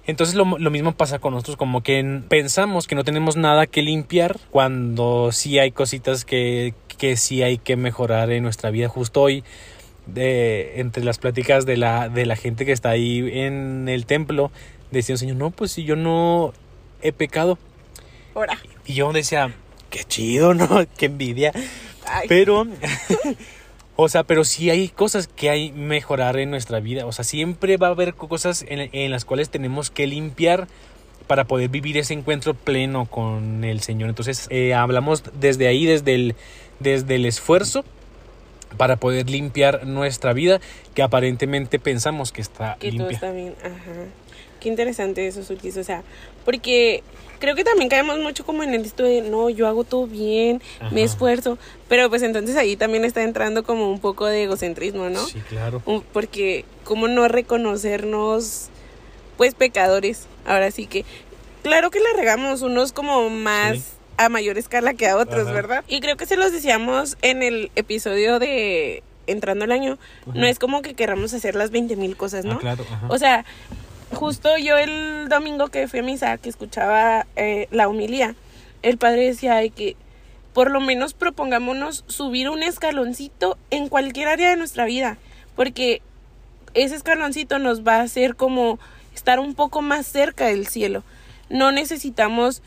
Entonces 0.06 0.36
lo, 0.36 0.44
lo 0.58 0.70
mismo 0.70 0.92
pasa 0.92 1.18
con 1.18 1.34
nosotros, 1.34 1.56
como 1.56 1.82
que 1.82 1.98
en- 1.98 2.22
pensamos 2.22 2.86
que 2.86 2.94
no 2.94 3.02
tenemos 3.04 3.36
nada 3.36 3.66
que 3.66 3.82
limpiar 3.82 4.38
cuando 4.50 5.30
sí 5.32 5.58
hay 5.58 5.72
cositas 5.72 6.24
que, 6.24 6.74
que 6.96 7.16
sí 7.16 7.42
hay 7.42 7.58
que 7.58 7.76
mejorar 7.76 8.30
en 8.30 8.44
nuestra 8.44 8.70
vida. 8.70 8.88
Justo 8.88 9.20
hoy, 9.22 9.42
de, 10.06 10.80
entre 10.80 11.02
las 11.02 11.18
pláticas 11.18 11.66
de 11.66 11.76
la, 11.76 12.08
de 12.08 12.24
la 12.24 12.36
gente 12.36 12.64
que 12.64 12.70
está 12.72 12.90
ahí 12.90 13.28
en 13.32 13.88
el 13.88 14.06
templo, 14.06 14.52
decía 14.90 15.14
el 15.14 15.18
Señor, 15.18 15.36
no, 15.36 15.50
pues 15.50 15.72
si 15.72 15.84
yo 15.84 15.96
no 15.96 16.52
he 17.02 17.12
pecado. 17.12 17.58
Ahora. 18.34 18.58
Y 18.84 18.94
yo 18.94 19.12
decía, 19.12 19.54
qué 19.90 20.04
chido, 20.04 20.54
¿no? 20.54 20.68
Qué 20.96 21.06
envidia. 21.06 21.52
Ay. 22.06 22.28
Pero, 22.28 22.66
o 23.96 24.08
sea, 24.08 24.22
pero 24.22 24.44
sí 24.44 24.70
hay 24.70 24.88
cosas 24.88 25.26
que 25.26 25.50
hay 25.50 25.72
mejorar 25.72 26.38
en 26.38 26.50
nuestra 26.50 26.80
vida. 26.80 27.06
O 27.06 27.12
sea, 27.12 27.24
siempre 27.24 27.76
va 27.76 27.88
a 27.88 27.90
haber 27.90 28.14
cosas 28.14 28.64
en, 28.68 28.90
en 28.92 29.10
las 29.10 29.24
cuales 29.24 29.50
tenemos 29.50 29.90
que 29.90 30.06
limpiar 30.06 30.68
para 31.26 31.44
poder 31.44 31.68
vivir 31.68 31.96
ese 31.98 32.14
encuentro 32.14 32.54
pleno 32.54 33.06
con 33.06 33.64
el 33.64 33.80
Señor. 33.80 34.08
Entonces, 34.08 34.46
eh, 34.50 34.74
hablamos 34.74 35.24
desde 35.38 35.66
ahí, 35.66 35.84
desde 35.84 36.14
el, 36.14 36.36
desde 36.78 37.16
el 37.16 37.26
esfuerzo 37.26 37.84
para 38.76 38.96
poder 38.96 39.30
limpiar 39.30 39.86
nuestra 39.86 40.32
vida 40.32 40.60
que 40.94 41.02
aparentemente 41.02 41.78
pensamos 41.78 42.32
que 42.32 42.42
está 42.42 42.76
que 42.78 42.90
todo 42.90 42.98
limpia. 42.98 43.14
está 43.14 43.32
bien, 43.32 43.54
ajá. 43.62 43.72
Qué 44.66 44.70
interesante 44.70 45.24
eso, 45.28 45.44
Sulkis. 45.44 45.76
O 45.76 45.84
sea, 45.84 46.02
porque 46.44 47.04
creo 47.38 47.54
que 47.54 47.62
también 47.62 47.88
caemos 47.88 48.18
mucho 48.18 48.44
como 48.44 48.64
en 48.64 48.74
el 48.74 48.84
esto 48.84 49.04
de, 49.04 49.22
no, 49.22 49.48
yo 49.48 49.68
hago 49.68 49.84
todo 49.84 50.08
bien, 50.08 50.60
me 50.90 51.04
esfuerzo. 51.04 51.56
Pero 51.88 52.10
pues 52.10 52.22
entonces 52.22 52.56
ahí 52.56 52.74
también 52.74 53.04
está 53.04 53.22
entrando 53.22 53.62
como 53.62 53.88
un 53.88 54.00
poco 54.00 54.26
de 54.26 54.42
egocentrismo, 54.42 55.08
¿no? 55.08 55.24
Sí, 55.24 55.38
claro. 55.48 55.80
Porque, 56.12 56.64
¿cómo 56.82 57.06
no 57.06 57.28
reconocernos, 57.28 58.70
pues, 59.36 59.54
pecadores? 59.54 60.26
Ahora 60.44 60.72
sí 60.72 60.86
que, 60.86 61.04
claro 61.62 61.92
que 61.92 62.00
la 62.00 62.08
regamos 62.16 62.62
unos 62.62 62.90
como 62.90 63.30
más 63.30 63.76
Sí. 63.76 63.84
a 64.16 64.28
mayor 64.28 64.58
escala 64.58 64.94
que 64.94 65.06
a 65.06 65.16
otros, 65.16 65.42
Ajá. 65.44 65.52
¿verdad? 65.52 65.84
Y 65.86 66.00
creo 66.00 66.16
que 66.16 66.26
se 66.26 66.34
los 66.36 66.50
decíamos 66.50 67.16
en 67.22 67.44
el 67.44 67.70
episodio 67.76 68.40
de 68.40 69.04
Entrando 69.28 69.64
el 69.64 69.70
año. 69.72 69.98
Ajá. 70.22 70.32
No 70.38 70.46
es 70.46 70.58
como 70.58 70.82
que 70.82 70.94
queramos 70.94 71.34
hacer 71.34 71.54
las 71.56 71.70
20 71.70 71.94
mil 71.96 72.16
cosas, 72.16 72.44
¿no? 72.44 72.54
Ah, 72.54 72.58
claro. 72.60 72.84
ajá. 72.88 73.06
O 73.10 73.18
sea, 73.18 73.44
justo 74.12 74.56
yo 74.58 74.78
el 74.78 75.28
domingo 75.28 75.68
que 75.68 75.88
fui 75.88 76.00
a 76.00 76.02
misa, 76.02 76.38
que 76.38 76.48
escuchaba 76.48 77.26
eh, 77.36 77.68
la 77.70 77.88
humilía, 77.88 78.34
el 78.82 78.98
padre 78.98 79.26
decía 79.26 79.56
de 79.56 79.70
que 79.70 79.96
por 80.52 80.70
lo 80.70 80.80
menos 80.80 81.12
propongámonos 81.12 82.04
subir 82.06 82.48
un 82.48 82.62
escaloncito 82.62 83.58
en 83.70 83.88
cualquier 83.88 84.28
área 84.28 84.50
de 84.50 84.56
nuestra 84.56 84.86
vida, 84.86 85.18
porque 85.54 86.00
ese 86.74 86.94
escaloncito 86.94 87.58
nos 87.58 87.86
va 87.86 87.96
a 87.96 88.02
hacer 88.02 88.36
como 88.36 88.78
estar 89.14 89.38
un 89.38 89.54
poco 89.54 89.82
más 89.82 90.06
cerca 90.06 90.46
del 90.46 90.66
cielo. 90.66 91.02
No 91.48 91.72
necesitamos 91.72 92.62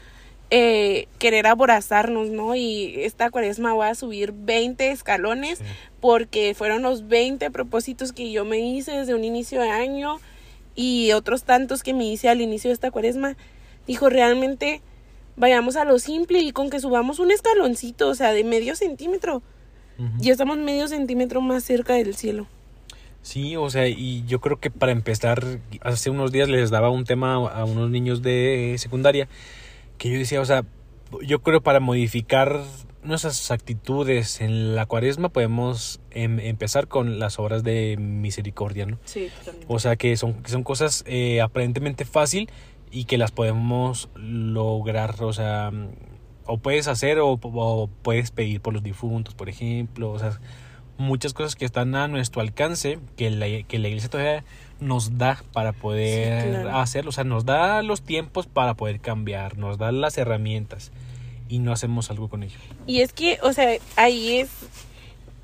eh, 0.51 1.07
querer 1.19 1.45
aborazarnos, 1.47 2.29
¿no? 2.29 2.55
Y 2.55 2.95
esta 2.97 3.29
cuaresma 3.29 3.73
voy 3.73 3.87
a 3.87 3.95
subir 3.95 4.33
20 4.33 4.91
escalones 4.91 5.59
porque 5.99 6.55
fueron 6.55 6.81
los 6.81 7.07
20 7.07 7.51
propósitos 7.51 8.13
que 8.13 8.31
yo 8.31 8.45
me 8.45 8.59
hice 8.59 8.91
desde 8.91 9.13
un 9.13 9.23
inicio 9.23 9.61
de 9.61 9.69
año 9.69 10.19
y 10.75 11.11
otros 11.11 11.43
tantos 11.43 11.83
que 11.83 11.93
me 11.93 12.05
hice 12.05 12.29
al 12.29 12.41
inicio 12.41 12.69
de 12.69 12.73
esta 12.73 12.91
cuaresma. 12.91 13.35
Dijo, 13.87 14.09
realmente 14.09 14.81
vayamos 15.35 15.75
a 15.75 15.85
lo 15.85 15.99
simple 15.99 16.39
y 16.39 16.51
con 16.51 16.69
que 16.69 16.79
subamos 16.79 17.19
un 17.19 17.31
escaloncito, 17.31 18.09
o 18.09 18.15
sea, 18.15 18.31
de 18.31 18.43
medio 18.43 18.75
centímetro. 18.75 19.41
Ya 20.19 20.31
estamos 20.31 20.57
medio 20.57 20.87
centímetro 20.87 21.41
más 21.41 21.65
cerca 21.65 21.93
del 21.93 22.15
cielo. 22.15 22.47
Sí, 23.21 23.57
o 23.57 23.69
sea, 23.69 23.89
y 23.89 24.23
yo 24.27 24.39
creo 24.39 24.57
que 24.57 24.71
para 24.71 24.93
empezar, 24.93 25.43
hace 25.81 26.09
unos 26.09 26.31
días 26.31 26.47
les 26.47 26.69
daba 26.69 26.89
un 26.89 27.03
tema 27.03 27.35
a 27.35 27.65
unos 27.65 27.89
niños 27.89 28.21
de 28.21 28.75
secundaria 28.77 29.27
que 29.97 30.09
yo 30.09 30.17
decía, 30.17 30.39
o 30.39 30.45
sea, 30.45 30.63
yo 31.21 31.41
creo 31.41 31.61
para 31.61 31.81
modificar 31.81 32.63
nuestras 33.03 33.49
actitudes 33.51 34.41
en 34.41 34.75
la 34.75 34.85
cuaresma 34.85 35.29
podemos 35.29 36.01
em- 36.11 36.39
empezar 36.39 36.87
con 36.87 37.19
las 37.19 37.39
obras 37.39 37.63
de 37.63 37.95
misericordia, 37.97 38.85
¿no? 38.85 38.97
Sí, 39.05 39.29
totalmente. 39.39 39.65
O 39.69 39.79
sea, 39.79 39.95
que 39.95 40.17
son, 40.17 40.33
que 40.43 40.51
son 40.51 40.63
cosas 40.63 41.03
eh, 41.07 41.41
aparentemente 41.41 42.05
fácil 42.05 42.49
y 42.91 43.05
que 43.05 43.17
las 43.17 43.31
podemos 43.31 44.09
lograr, 44.15 45.15
o 45.23 45.33
sea, 45.33 45.71
o 46.45 46.57
puedes 46.57 46.87
hacer 46.87 47.19
o, 47.19 47.39
o 47.41 47.87
puedes 48.01 48.31
pedir 48.31 48.61
por 48.61 48.73
los 48.73 48.83
difuntos, 48.83 49.35
por 49.35 49.49
ejemplo, 49.49 50.11
o 50.11 50.19
sea, 50.19 50.39
muchas 50.97 51.33
cosas 51.33 51.55
que 51.55 51.65
están 51.65 51.95
a 51.95 52.07
nuestro 52.07 52.41
alcance, 52.41 52.99
que 53.15 53.29
la, 53.29 53.45
que 53.63 53.79
la 53.79 53.87
iglesia 53.87 54.09
todavía 54.09 54.43
nos 54.81 55.17
da 55.17 55.41
para 55.53 55.71
poder 55.71 56.41
Sí, 56.41 56.49
claro. 56.49 56.77
hacerlo, 56.77 57.09
o 57.09 57.11
sea, 57.13 57.23
nos 57.23 57.45
da 57.45 57.81
los 57.83 58.01
tiempos 58.01 58.47
para 58.47 58.73
poder 58.73 58.99
cambiar, 58.99 59.57
nos 59.57 59.77
da 59.77 59.91
las 59.91 60.17
herramientas 60.17 60.91
y 61.49 61.59
no 61.59 61.73
hacemos 61.73 62.09
algo 62.09 62.29
con 62.29 62.43
ello. 62.43 62.57
Y 62.87 63.01
es 63.01 63.11
que, 63.11 63.39
o 63.41 63.51
sea, 63.51 63.77
ahí 63.97 64.39
es... 64.39 64.49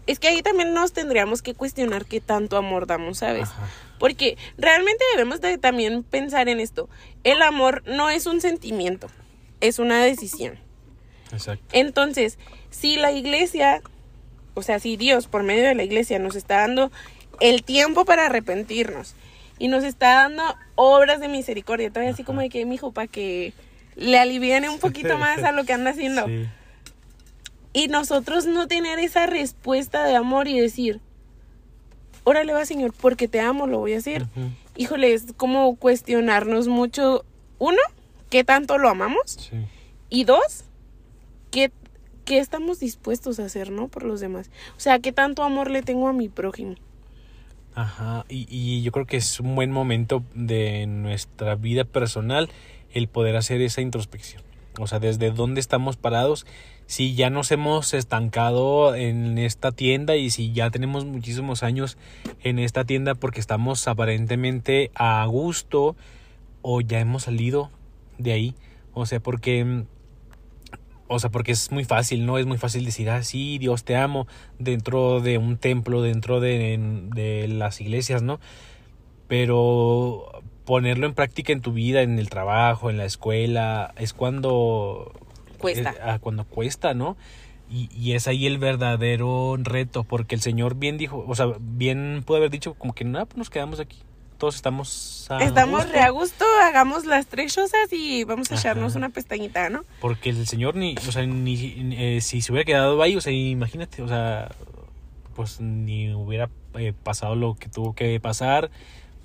Es 0.08 0.20
que 0.20 0.28
ahí 0.28 0.44
también 0.44 0.76
nos 0.76 0.94
tendríamos 0.94 1.42
que 1.42 1.56
cuestionar 1.56 2.06
qué 2.06 2.22
tanto 2.22 2.58
amor 2.58 2.86
damos, 2.86 3.18
¿sabes? 3.18 3.50
Ajá. 3.50 3.68
Porque 3.98 4.38
realmente 4.56 5.04
debemos 5.14 5.42
de 5.42 5.58
también 5.58 6.04
pensar 6.04 6.48
en 6.48 6.60
esto. 6.60 6.88
El 7.24 7.42
amor 7.42 7.82
no 7.88 8.12
es 8.12 8.28
un 8.28 8.40
sentimiento, 8.40 9.08
es 9.62 9.80
una 9.80 10.04
decisión. 10.04 10.60
Exacto. 11.32 11.66
Entonces, 11.72 12.38
si 12.70 12.98
la 12.98 13.12
iglesia, 13.12 13.82
o 14.54 14.62
sea, 14.62 14.78
si 14.78 14.96
Dios 14.96 15.26
por 15.26 15.42
medio 15.42 15.64
de 15.64 15.74
la 15.74 15.84
iglesia 15.84 16.20
nos 16.20 16.36
está 16.36 16.58
dando 16.58 16.92
el 17.40 17.64
tiempo 17.64 18.06
para 18.06 18.28
arrepentirnos 18.28 19.16
y 19.58 19.70
nos 19.70 19.84
está 19.84 20.16
dando 20.16 20.44
obras 20.76 21.20
de 21.20 21.30
misericordia, 21.30 21.90
todavía 21.90 22.14
así 22.14 22.24
como 22.24 22.42
de 22.42 22.50
que, 22.50 22.64
mijo, 22.66 22.92
para 22.92 23.08
que 23.08 23.54
le 23.96 24.20
aliviane 24.20 24.70
un 24.70 24.80
poquito 24.80 25.18
más 25.18 25.44
a 25.44 25.52
lo 25.52 25.64
que 25.66 25.74
anda 25.74 25.92
haciendo. 25.92 26.26
Sí. 26.28 26.48
Y 27.74 27.90
nosotros 27.90 28.46
no 28.46 28.70
tener 28.70 29.00
esa 29.00 29.26
respuesta 29.26 30.06
de 30.06 30.16
amor 30.16 30.48
y 30.48 30.58
decir, 30.58 31.02
órale 32.24 32.54
va 32.54 32.66
Señor, 32.66 32.94
porque 32.94 33.28
te 33.28 33.42
amo, 33.42 33.68
lo 33.68 33.80
voy 33.80 33.96
a 33.96 33.98
hacer. 33.98 34.24
Ujú. 34.24 34.50
Híjole, 34.78 35.14
es 35.14 35.34
como 35.36 35.76
cuestionarnos 35.76 36.70
mucho, 36.70 37.26
uno, 37.60 37.78
qué 38.30 38.46
tanto 38.46 38.78
lo 38.78 38.88
amamos 38.88 39.50
Sí. 39.52 39.58
y 40.10 40.24
dos, 40.24 40.64
qué, 41.52 41.70
qué 42.24 42.38
estamos 42.40 42.80
dispuestos 42.80 43.42
a 43.42 43.46
hacer, 43.46 43.72
¿no? 43.72 43.90
Por 43.90 44.04
los 44.04 44.22
demás. 44.22 44.50
O 44.78 44.80
sea, 44.80 45.00
qué 45.00 45.12
tanto 45.12 45.44
amor 45.44 45.70
le 45.70 45.82
tengo 45.82 46.08
a 46.08 46.14
mi 46.14 46.30
prójimo. 46.30 46.76
Ajá, 47.74 48.26
y, 48.30 48.48
y 48.50 48.84
yo 48.84 48.94
creo 48.94 49.06
que 49.06 49.18
es 49.18 49.42
un 49.42 49.54
buen 49.54 49.70
momento 49.72 50.24
de 50.34 50.86
nuestra 50.88 51.56
vida 51.56 51.84
personal 51.84 52.50
el 52.96 53.08
poder 53.08 53.36
hacer 53.36 53.62
esa 53.62 53.82
introspección. 53.82 54.42
O 54.80 54.88
sea, 54.88 55.00
desde 55.00 55.32
dónde 55.32 55.62
estamos 55.62 55.96
parados, 55.96 56.46
si 56.86 57.14
ya 57.14 57.30
nos 57.30 57.52
hemos 57.52 57.94
estancado 57.94 58.96
en 58.96 59.38
esta 59.38 59.72
tienda 59.72 60.16
y 60.16 60.30
si 60.30 60.52
ya 60.52 60.70
tenemos 60.70 61.06
muchísimos 61.06 61.64
años 61.64 61.98
en 62.44 62.60
esta 62.60 62.84
tienda 62.84 63.16
porque 63.16 63.40
estamos 63.40 63.88
aparentemente 63.88 64.92
a 64.96 65.26
gusto 65.26 65.96
o 66.62 66.82
ya 66.82 67.00
hemos 67.00 67.24
salido 67.24 67.70
de 68.18 68.34
ahí. 68.34 68.56
O 68.94 69.06
sea, 69.06 69.20
porque 69.20 69.86
o 71.08 71.20
sea, 71.20 71.30
porque 71.30 71.52
es 71.52 71.72
muy 71.72 71.86
fácil, 71.86 72.26
¿no? 72.26 72.38
Es 72.38 72.46
muy 72.46 72.58
fácil 72.58 72.84
decir, 72.84 73.10
ah, 73.10 73.24
sí, 73.24 73.60
Dios 73.60 73.84
te 73.84 73.96
amo, 73.96 74.28
dentro 74.58 75.22
de 75.22 75.38
un 75.38 75.58
templo, 75.58 76.02
dentro 76.02 76.40
de, 76.40 76.80
de 77.14 77.48
las 77.48 77.80
iglesias, 77.80 78.24
¿no? 78.24 78.40
Pero 79.28 80.42
ponerlo 80.66 81.06
en 81.06 81.14
práctica 81.14 81.54
en 81.54 81.62
tu 81.62 81.72
vida, 81.74 82.02
en 82.02 82.18
el 82.20 82.30
trabajo, 82.30 82.90
en 82.90 82.98
la 82.98 83.06
escuela, 83.06 83.94
es 83.98 84.14
cuando... 84.14 85.12
Cuesta. 85.58 85.92
es- 85.92 85.98
ah, 86.04 86.20
cuando 86.20 86.44
cuesta, 86.46 86.94
¿no? 86.94 87.16
Y, 87.70 87.90
y 87.98 88.14
es 88.14 88.28
ahí 88.28 88.46
el 88.46 88.58
verdadero 88.60 89.56
reto, 89.60 90.04
porque 90.04 90.36
el 90.36 90.42
Señor 90.42 90.76
bien 90.76 90.98
dijo, 90.98 91.24
o 91.28 91.34
sea, 91.36 91.48
bien 91.60 92.22
pudo 92.26 92.38
haber 92.38 92.50
dicho 92.52 92.74
como 92.76 92.94
que, 92.94 93.06
nada, 93.06 93.26
pues 93.26 93.38
nos 93.38 93.50
quedamos 93.50 93.80
aquí. 93.80 93.98
Todos 94.38 94.56
estamos 94.56 95.28
a 95.32 95.42
Estamos 95.44 95.82
gusto". 95.84 95.94
re 95.94 96.00
a 96.02 96.10
gusto, 96.10 96.46
hagamos 96.64 97.06
las 97.06 97.26
tres 97.28 97.56
cosas 97.56 97.92
y 97.92 98.24
vamos 98.26 98.52
a 98.52 98.56
Ajá. 98.56 98.62
echarnos 98.62 98.96
una 98.96 99.10
pestañita, 99.10 99.70
¿no? 99.70 99.82
Porque 100.02 100.30
el 100.30 100.46
señor 100.46 100.76
ni, 100.76 100.96
o 101.08 101.12
sea, 101.12 101.26
ni, 101.26 101.56
ni- 101.56 101.96
eh, 101.98 102.22
si 102.22 102.42
se 102.42 102.52
hubiera 102.52 102.66
quedado 102.66 103.02
ahí, 103.02 103.16
o 103.16 103.22
sea, 103.22 103.32
imagínate, 103.32 104.02
o 104.04 104.08
sea, 104.10 104.52
pues 105.36 105.60
ni 105.62 106.14
hubiera 106.14 106.50
eh, 106.76 106.94
pasado 107.04 107.36
lo 107.36 107.56
que 107.56 107.70
tuvo 107.70 107.96
que 107.96 108.20
pasar, 108.20 108.70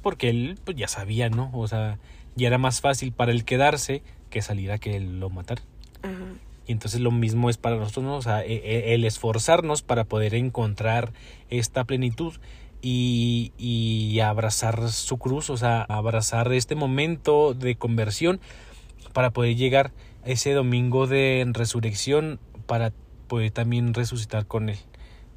porque 0.03 0.31
él 0.31 0.59
pues 0.65 0.77
ya 0.77 0.89
sabía, 0.89 1.29
¿no? 1.31 1.51
O 1.53 1.69
sea, 1.69 1.99
ya 2.37 2.49
era 2.49 2.59
más 2.59 2.81
fácil 2.81 3.13
para 3.13 3.33
él 3.33 3.45
quedarse 3.45 4.03
que 4.31 4.43
salir 4.43 4.73
a 4.73 4.79
que 4.79 4.97
él 4.97 5.21
lo 5.21 5.31
matara. 5.31 5.63
Ajá. 6.03 6.35
Y 6.67 6.73
entonces 6.73 7.01
lo 7.01 7.11
mismo 7.11 7.51
es 7.51 7.57
para 7.57 7.77
nosotros, 7.77 8.05
¿no? 8.05 8.17
O 8.17 8.23
sea, 8.23 8.45
e- 8.45 8.55
e- 8.55 8.95
el 8.95 9.05
esforzarnos 9.05 9.83
para 9.83 10.05
poder 10.05 10.35
encontrar 10.35 11.13
esta 11.49 11.85
plenitud 11.85 12.35
y, 12.81 13.53
y 13.59 14.21
abrazar 14.21 14.89
su 14.91 15.19
cruz, 15.19 15.51
o 15.51 15.57
sea, 15.57 15.83
abrazar 15.83 16.53
este 16.53 16.77
momento 16.77 17.55
de 17.55 17.75
conversión 17.75 18.41
para 19.13 19.31
poder 19.31 19.57
llegar 19.57 19.93
a 20.25 20.31
ese 20.31 20.53
domingo 20.53 21.07
de 21.07 21.45
resurrección 21.53 22.39
para 22.67 22.93
poder 23.27 23.51
también 23.51 23.93
resucitar 23.93 24.47
con 24.47 24.69
él. 24.69 24.79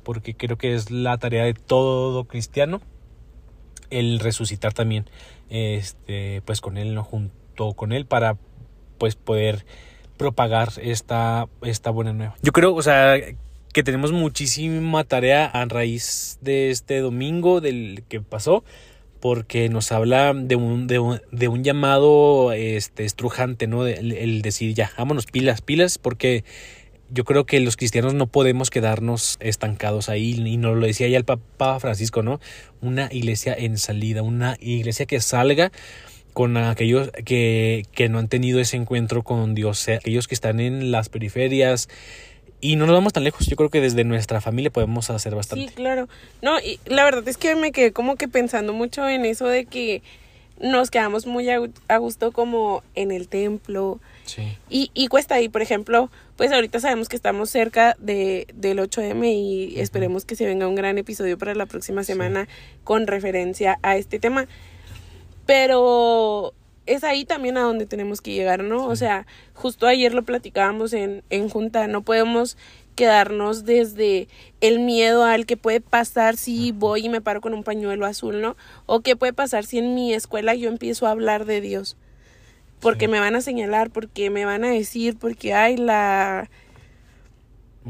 Porque 0.03 0.35
creo 0.35 0.57
que 0.57 0.75
es 0.75 0.91
la 0.91 1.17
tarea 1.17 1.45
de 1.45 1.53
todo 1.53 2.25
cristiano 2.25 2.81
el 3.99 4.19
resucitar 4.19 4.73
también 4.73 5.05
este 5.49 6.41
pues 6.45 6.61
con 6.61 6.77
él 6.77 6.95
no 6.95 7.03
junto 7.03 7.73
con 7.73 7.91
él 7.91 8.05
para 8.05 8.37
pues 8.97 9.15
poder 9.15 9.65
propagar 10.17 10.69
esta 10.81 11.47
esta 11.63 11.89
buena 11.89 12.13
nueva. 12.13 12.35
Yo 12.41 12.51
creo, 12.51 12.75
o 12.75 12.81
sea, 12.81 13.15
que 13.73 13.83
tenemos 13.83 14.11
muchísima 14.11 15.03
tarea 15.03 15.45
a 15.45 15.65
raíz 15.65 16.37
de 16.41 16.69
este 16.69 16.99
domingo 16.99 17.59
del 17.59 18.03
que 18.07 18.21
pasó 18.21 18.63
porque 19.19 19.69
nos 19.69 19.91
habla 19.93 20.33
de 20.33 20.55
un, 20.57 20.85
de 20.85 20.99
un, 20.99 21.21
de 21.31 21.47
un 21.47 21.63
llamado 21.63 22.51
este 22.51 23.05
estrujante, 23.05 23.67
¿no? 23.67 23.87
El, 23.87 24.11
el 24.11 24.41
decir 24.41 24.73
ya, 24.73 24.91
vámonos 24.97 25.27
pilas, 25.27 25.61
pilas 25.61 25.97
porque 25.97 26.43
yo 27.13 27.23
creo 27.25 27.45
que 27.45 27.59
los 27.59 27.77
cristianos 27.77 28.13
no 28.13 28.27
podemos 28.27 28.69
quedarnos 28.69 29.37
estancados 29.39 30.09
ahí 30.09 30.33
y 30.33 30.57
nos 30.57 30.77
lo 30.77 30.85
decía 30.85 31.07
ya 31.07 31.17
el 31.17 31.25
Papa 31.25 31.79
Francisco, 31.79 32.23
¿no? 32.23 32.39
Una 32.81 33.07
iglesia 33.11 33.53
en 33.57 33.77
salida, 33.77 34.23
una 34.23 34.57
iglesia 34.59 35.05
que 35.05 35.19
salga 35.19 35.71
con 36.33 36.57
aquellos 36.57 37.11
que, 37.25 37.85
que 37.91 38.09
no 38.09 38.17
han 38.17 38.27
tenido 38.27 38.59
ese 38.59 38.77
encuentro 38.77 39.21
con 39.21 39.53
Dios, 39.53 39.87
aquellos 39.89 40.27
que 40.27 40.33
están 40.33 40.59
en 40.59 40.91
las 40.91 41.09
periferias 41.09 41.87
y 42.59 42.77
no 42.77 42.85
nos 42.87 42.95
vamos 42.95 43.13
tan 43.13 43.25
lejos, 43.25 43.45
yo 43.45 43.57
creo 43.57 43.69
que 43.69 43.81
desde 43.81 44.05
nuestra 44.05 44.41
familia 44.41 44.71
podemos 44.71 45.09
hacer 45.09 45.35
bastante. 45.35 45.67
Sí, 45.67 45.73
claro. 45.75 46.07
No, 46.41 46.59
y 46.59 46.79
la 46.85 47.03
verdad 47.03 47.27
es 47.27 47.37
que 47.37 47.55
me 47.55 47.71
quedé 47.73 47.91
como 47.91 48.15
que 48.15 48.27
pensando 48.27 48.73
mucho 48.73 49.07
en 49.07 49.25
eso 49.25 49.47
de 49.47 49.65
que 49.65 50.01
nos 50.59 50.89
quedamos 50.89 51.27
muy 51.27 51.49
a 51.49 51.97
gusto 51.97 52.31
como 52.31 52.81
en 52.95 53.11
el 53.11 53.27
templo. 53.27 53.99
Sí. 54.25 54.57
Y, 54.69 54.91
y 54.93 55.07
cuesta 55.07 55.35
ahí, 55.35 55.49
por 55.49 55.61
ejemplo, 55.61 56.09
pues 56.37 56.51
ahorita 56.51 56.79
sabemos 56.79 57.09
que 57.09 57.15
estamos 57.15 57.49
cerca 57.49 57.95
de, 57.99 58.47
del 58.53 58.79
8M 58.79 59.25
y 59.25 59.79
esperemos 59.79 60.25
que 60.25 60.35
se 60.35 60.45
venga 60.45 60.67
un 60.67 60.75
gran 60.75 60.97
episodio 60.97 61.37
para 61.37 61.55
la 61.55 61.65
próxima 61.65 62.03
semana 62.03 62.47
con 62.83 63.07
referencia 63.07 63.79
a 63.83 63.97
este 63.97 64.19
tema. 64.19 64.47
Pero 65.45 66.53
es 66.85 67.03
ahí 67.03 67.25
también 67.25 67.57
a 67.57 67.61
donde 67.61 67.85
tenemos 67.85 68.21
que 68.21 68.33
llegar, 68.33 68.63
¿no? 68.63 68.87
O 68.87 68.95
sea, 68.95 69.25
justo 69.53 69.87
ayer 69.87 70.13
lo 70.13 70.23
platicábamos 70.23 70.93
en, 70.93 71.23
en 71.29 71.49
junta, 71.49 71.87
no 71.87 72.01
podemos 72.01 72.57
quedarnos 72.95 73.65
desde 73.65 74.27
el 74.61 74.79
miedo 74.79 75.23
al 75.23 75.45
que 75.45 75.57
puede 75.57 75.81
pasar 75.81 76.37
si 76.37 76.71
voy 76.71 77.05
y 77.05 77.09
me 77.09 77.21
paro 77.21 77.41
con 77.41 77.53
un 77.53 77.63
pañuelo 77.63 78.05
azul, 78.05 78.41
¿no? 78.41 78.55
O 78.85 79.01
qué 79.01 79.15
puede 79.15 79.33
pasar 79.33 79.65
si 79.65 79.79
en 79.79 79.95
mi 79.95 80.13
escuela 80.13 80.53
yo 80.55 80.69
empiezo 80.69 81.07
a 81.07 81.11
hablar 81.11 81.45
de 81.45 81.61
Dios. 81.61 81.97
Porque 82.83 83.05
Sí. 83.05 83.11
me 83.11 83.19
van 83.19 83.35
a 83.35 83.41
señalar, 83.41 83.89
porque 83.89 84.29
me 84.29 84.45
van 84.45 84.63
a 84.63 84.69
decir, 84.69 85.17
porque 85.17 85.53
hay 85.55 85.77
la 85.77 86.49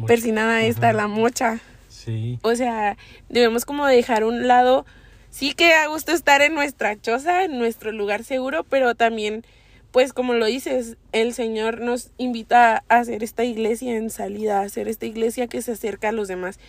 persinada 0.08 0.62
esta, 0.64 0.90
Ajá. 0.90 0.98
la 0.98 1.08
mocha. 1.08 1.60
Sí. 1.90 2.40
O 2.42 2.56
sea, 2.56 2.98
debemos 3.30 3.66
como 3.66 3.86
dejar 3.86 4.24
un 4.24 4.48
lado, 4.48 4.86
sí 5.30 5.54
que 5.54 5.74
a 5.74 5.88
gusto 5.88 6.12
estar 6.12 6.42
en 6.42 6.54
nuestra 6.54 7.00
choza, 7.00 7.44
en 7.44 7.58
nuestro 7.60 7.92
lugar 7.92 8.24
seguro, 8.24 8.64
pero 8.64 8.96
también, 8.96 9.46
pues 9.92 10.12
como 10.14 10.34
lo 10.34 10.46
dices, 10.46 10.98
el 11.12 11.34
Señor 11.34 11.82
nos 11.82 12.12
invita 12.18 12.84
a 12.90 12.98
hacer 12.98 13.24
esta 13.24 13.44
iglesia 13.44 13.96
en 13.96 14.10
salida, 14.10 14.60
a 14.60 14.64
hacer 14.64 14.88
esta 14.88 15.06
iglesia 15.06 15.48
que 15.48 15.62
se 15.62 15.74
acerca 15.74 16.10
a 16.10 16.14
los 16.14 16.28
demás. 16.28 16.60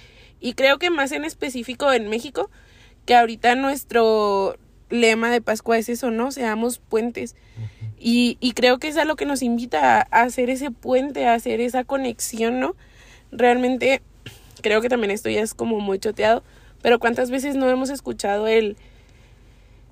Y 0.40 0.52
creo 0.54 0.78
que 0.78 0.90
más 0.90 1.12
en 1.12 1.25
específico 1.25 1.93
en 1.93 2.09
México, 2.11 2.50
que 3.07 3.14
ahorita 3.16 3.54
nuestro 3.54 4.57
lema 4.90 5.31
de 5.31 5.40
Pascua 5.40 5.78
es 5.78 5.88
eso, 5.88 6.11
¿no? 6.11 6.31
Seamos 6.31 6.78
puentes. 6.78 7.35
Y, 8.07 8.37
y 8.39 8.53
creo 8.53 8.77
que 8.79 8.89
es 8.89 8.99
a 8.99 9.07
lo 9.07 9.17
que 9.17 9.25
nos 9.25 9.41
invita 9.41 10.07
a, 10.11 10.21
hacer 10.21 10.51
ese 10.51 10.71
puente, 10.71 11.27
a 11.27 11.33
hacer 11.33 11.63
esa 11.63 11.85
conexión, 11.85 12.61
¿no? 12.61 12.77
Realmente 13.33 14.03
creo 14.61 14.83
que 14.83 14.91
también 14.91 15.11
esto 15.11 15.31
ya 15.31 15.41
es 15.41 15.55
como 15.55 15.81
muy 15.81 15.99
choteado, 15.99 16.43
pero 16.83 16.99
¿cuántas 16.99 17.31
veces 17.31 17.57
no 17.57 17.71
hemos 17.71 17.89
escuchado 17.89 18.47
el... 18.47 18.77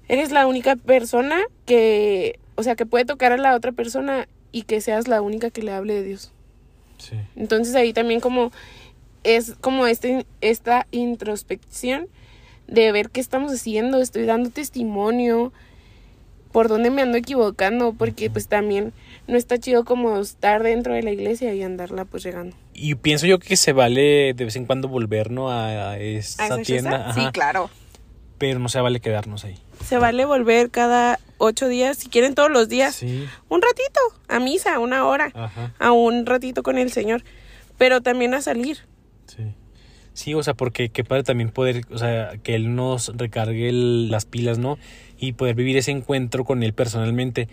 Eres 0.08 0.30
la 0.30 0.46
única 0.46 0.76
persona 0.76 1.40
que, 1.64 2.38
o 2.54 2.62
sea, 2.62 2.76
que 2.76 2.84
puede 2.84 3.06
tocar 3.06 3.32
a 3.32 3.38
la 3.38 3.56
otra 3.56 3.72
persona 3.72 4.28
y 4.52 4.64
que 4.64 4.82
seas 4.82 5.08
la 5.08 5.22
única 5.22 5.48
que 5.48 5.62
le 5.62 5.72
hable 5.72 5.94
de 5.94 6.02
Dios. 6.02 6.32
Sí. 6.98 7.16
Entonces 7.34 7.74
ahí 7.74 7.94
también 7.94 8.20
como 8.20 8.52
es 9.24 9.54
como 9.62 9.86
este, 9.86 10.26
esta 10.42 10.86
introspección 10.90 12.08
de 12.66 12.92
ver 12.92 13.08
qué 13.08 13.22
estamos 13.22 13.52
haciendo, 13.52 14.02
estoy 14.02 14.26
dando 14.26 14.50
testimonio, 14.50 15.50
por 16.52 16.68
dónde 16.68 16.90
me 16.90 17.02
ando 17.02 17.16
equivocando, 17.18 17.94
porque 17.96 18.30
pues 18.30 18.46
también 18.48 18.92
no 19.26 19.36
está 19.36 19.58
chido 19.58 19.84
como 19.84 20.18
estar 20.20 20.62
dentro 20.62 20.94
de 20.94 21.02
la 21.02 21.10
iglesia 21.10 21.54
y 21.54 21.62
andarla 21.62 22.04
pues 22.04 22.22
llegando. 22.22 22.54
Y 22.74 22.94
pienso 22.96 23.26
yo 23.26 23.38
que 23.38 23.56
se 23.56 23.72
vale 23.72 24.34
de 24.34 24.44
vez 24.44 24.56
en 24.56 24.66
cuando 24.66 24.88
volver, 24.88 25.30
¿no? 25.30 25.50
A, 25.50 25.92
a 25.92 25.98
esa, 25.98 26.42
¿A 26.42 26.46
esa 26.46 26.58
tienda. 26.58 26.90
choza? 26.98 27.14
Sí, 27.14 27.20
ajá, 27.20 27.32
claro. 27.32 27.70
Pero 28.38 28.58
no 28.58 28.68
se 28.68 28.80
vale 28.80 29.00
quedarnos 29.00 29.44
ahí. 29.44 29.56
Se 29.84 29.98
vale 29.98 30.24
volver 30.24 30.70
cada 30.70 31.18
ocho 31.38 31.68
días, 31.68 31.96
si 31.96 32.08
quieren 32.08 32.34
todos 32.34 32.50
los 32.50 32.68
días, 32.68 32.94
Sí. 32.94 33.26
un 33.48 33.62
ratito, 33.62 34.00
a 34.28 34.38
misa, 34.40 34.78
una 34.78 35.06
hora, 35.06 35.30
Ajá. 35.34 35.74
a 35.78 35.92
un 35.92 36.26
ratito 36.26 36.62
con 36.62 36.78
el 36.78 36.92
Señor, 36.92 37.24
pero 37.78 38.00
también 38.00 38.34
a 38.34 38.42
salir. 38.42 38.78
Sí. 39.26 39.42
Sí, 40.14 40.34
o 40.34 40.42
sea, 40.42 40.54
porque 40.54 40.90
qué 40.90 41.04
padre 41.04 41.22
también 41.22 41.50
poder, 41.50 41.82
o 41.90 41.98
sea, 41.98 42.32
que 42.42 42.54
él 42.54 42.74
nos 42.74 43.12
recargue 43.16 43.68
el- 43.68 44.10
las 44.10 44.26
pilas, 44.26 44.58
¿no? 44.58 44.78
Y 45.18 45.32
poder 45.32 45.54
vivir 45.54 45.76
ese 45.76 45.90
encuentro 45.90 46.44
con 46.44 46.62
él 46.62 46.74
personalmente. 46.74 47.48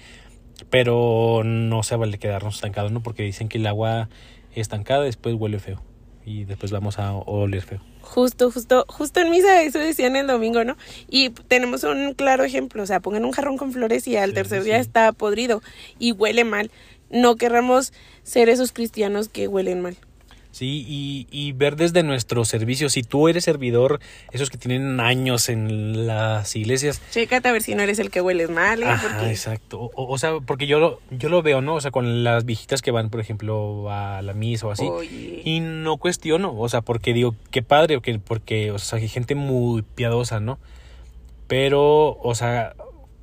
Pero 0.69 1.41
no 1.45 1.83
se 1.83 1.95
vale 1.95 2.17
quedarnos 2.17 2.55
estancados, 2.55 2.91
¿no? 2.91 3.01
Porque 3.01 3.23
dicen 3.23 3.47
que 3.47 3.57
el 3.59 3.67
agua 3.67 4.09
estancada 4.55 5.03
después 5.03 5.35
huele 5.35 5.59
feo. 5.59 5.81
Y 6.25 6.43
después 6.43 6.71
vamos 6.71 6.99
a 6.99 7.13
oler 7.13 7.61
feo. 7.61 7.79
Justo, 8.01 8.51
justo, 8.51 8.85
justo 8.89 9.19
en 9.21 9.29
misa 9.29 9.61
eso 9.63 9.79
decían 9.79 10.15
el 10.15 10.27
domingo, 10.27 10.63
¿no? 10.63 10.75
Y 11.09 11.29
tenemos 11.29 11.83
un 11.83 12.13
claro 12.13 12.43
ejemplo, 12.43 12.83
o 12.83 12.85
sea, 12.85 12.99
pongan 12.99 13.23
un 13.23 13.31
jarrón 13.31 13.57
con 13.57 13.71
flores 13.71 14.07
y 14.07 14.15
al 14.17 14.29
Sí, 14.29 14.35
tercer 14.35 14.59
sí. 14.61 14.65
día 14.65 14.77
está 14.79 15.11
podrido 15.13 15.61
y 15.97 16.11
huele 16.11 16.43
mal. 16.43 16.71
No 17.09 17.35
querramos 17.35 17.93
ser 18.23 18.49
esos 18.49 18.71
cristianos 18.71 19.29
que 19.29 19.47
huelen 19.47 19.79
mal. 19.81 19.95
Sí, 20.51 20.83
y, 20.87 21.27
y 21.31 21.51
ver 21.51 21.75
desde 21.75 22.01
nuestro 22.01 22.43
servicio, 22.43 22.89
si 22.89 23.03
tú 23.03 23.27
eres 23.27 23.43
servidor, 23.43 23.99
esos 24.31 24.49
que 24.49 24.57
tienen 24.57 24.99
años 24.99 25.47
en 25.47 26.07
las 26.07 26.55
iglesias, 26.55 27.01
Chécate 27.11 27.49
a 27.49 27.51
ver 27.51 27.61
si 27.61 27.75
no 27.75 27.83
eres 27.83 27.99
el 27.99 28.09
que 28.09 28.19
hueles 28.19 28.49
mal, 28.49 28.81
¿eh? 28.81 28.87
Ajá, 28.87 29.29
exacto. 29.29 29.91
O, 29.93 30.11
o 30.11 30.17
sea, 30.17 30.39
porque 30.39 30.65
yo 30.65 30.79
lo, 30.79 30.99
yo 31.11 31.29
lo 31.29 31.43
veo, 31.43 31.61
¿no? 31.61 31.75
O 31.75 31.81
sea, 31.81 31.91
con 31.91 32.23
las 32.23 32.45
viejitas 32.45 32.81
que 32.81 32.89
van, 32.89 33.09
por 33.09 33.19
ejemplo, 33.19 33.91
a 33.91 34.23
la 34.23 34.33
misa 34.33 34.67
o 34.67 34.71
así. 34.71 34.87
Oye. 34.87 35.41
Y 35.45 35.59
no 35.59 35.97
cuestiono, 35.97 36.57
o 36.57 36.67
sea, 36.67 36.81
porque 36.81 37.13
digo, 37.13 37.35
qué 37.51 37.61
padre, 37.61 37.99
porque, 38.19 38.71
o 38.71 38.79
sea, 38.79 38.97
hay 38.97 39.07
gente 39.07 39.35
muy 39.35 39.83
piadosa, 39.83 40.39
¿no? 40.39 40.57
Pero, 41.47 42.17
o 42.19 42.33
sea, 42.35 42.73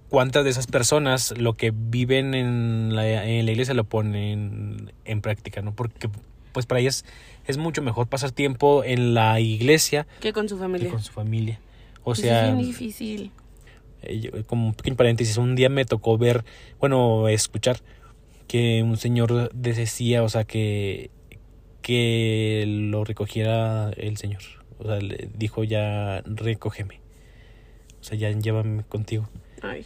¿cuántas 0.08 0.44
de 0.44 0.50
esas 0.50 0.66
personas 0.66 1.34
lo 1.36 1.54
que 1.54 1.72
viven 1.74 2.34
en 2.34 2.94
la, 2.94 3.24
en 3.24 3.44
la 3.44 3.52
iglesia 3.52 3.74
lo 3.74 3.84
ponen 3.84 4.92
en 5.04 5.20
práctica, 5.20 5.62
¿no? 5.62 5.74
Porque, 5.74 6.08
pues, 6.57 6.64
para 6.64 6.81
ellas 6.81 7.05
es 7.47 7.59
mucho 7.59 7.83
mejor 7.83 8.07
pasar 8.07 8.31
tiempo 8.33 8.83
en 8.83 9.12
la 9.12 9.40
iglesia 9.40 10.07
que 10.21 10.33
con 10.33 10.49
su 10.49 10.57
que 10.57 10.61
familia. 10.62 10.90
con 10.90 11.03
su 11.03 11.12
familia. 11.12 11.61
O 12.03 12.14
sea, 12.14 12.49
es 12.49 12.55
bien 12.55 12.66
difícil. 12.66 13.31
eh, 14.01 14.42
como 14.47 14.69
un 14.69 14.73
pequeño 14.73 14.97
paréntesis, 14.97 15.37
un 15.37 15.55
día 15.55 15.69
me 15.69 15.85
tocó 15.85 16.16
ver, 16.16 16.47
bueno, 16.81 17.29
escuchar 17.29 17.81
que 18.49 18.83
un 18.83 18.97
señor 18.97 19.51
decía, 19.53 20.23
o 20.23 20.31
sea, 20.31 20.45
que, 20.45 21.11
que 21.83 22.64
lo 22.66 23.05
recogiera 23.05 23.90
el 23.90 24.16
señor. 24.16 24.40
O 24.79 24.85
sea, 24.85 24.99
le 24.99 25.29
dijo 25.35 25.62
ya, 25.62 26.23
recógeme. 26.25 27.01
O 28.01 28.05
sea, 28.05 28.16
ya 28.16 28.31
llévame 28.31 28.85
contigo. 28.85 29.29
Ay. 29.61 29.85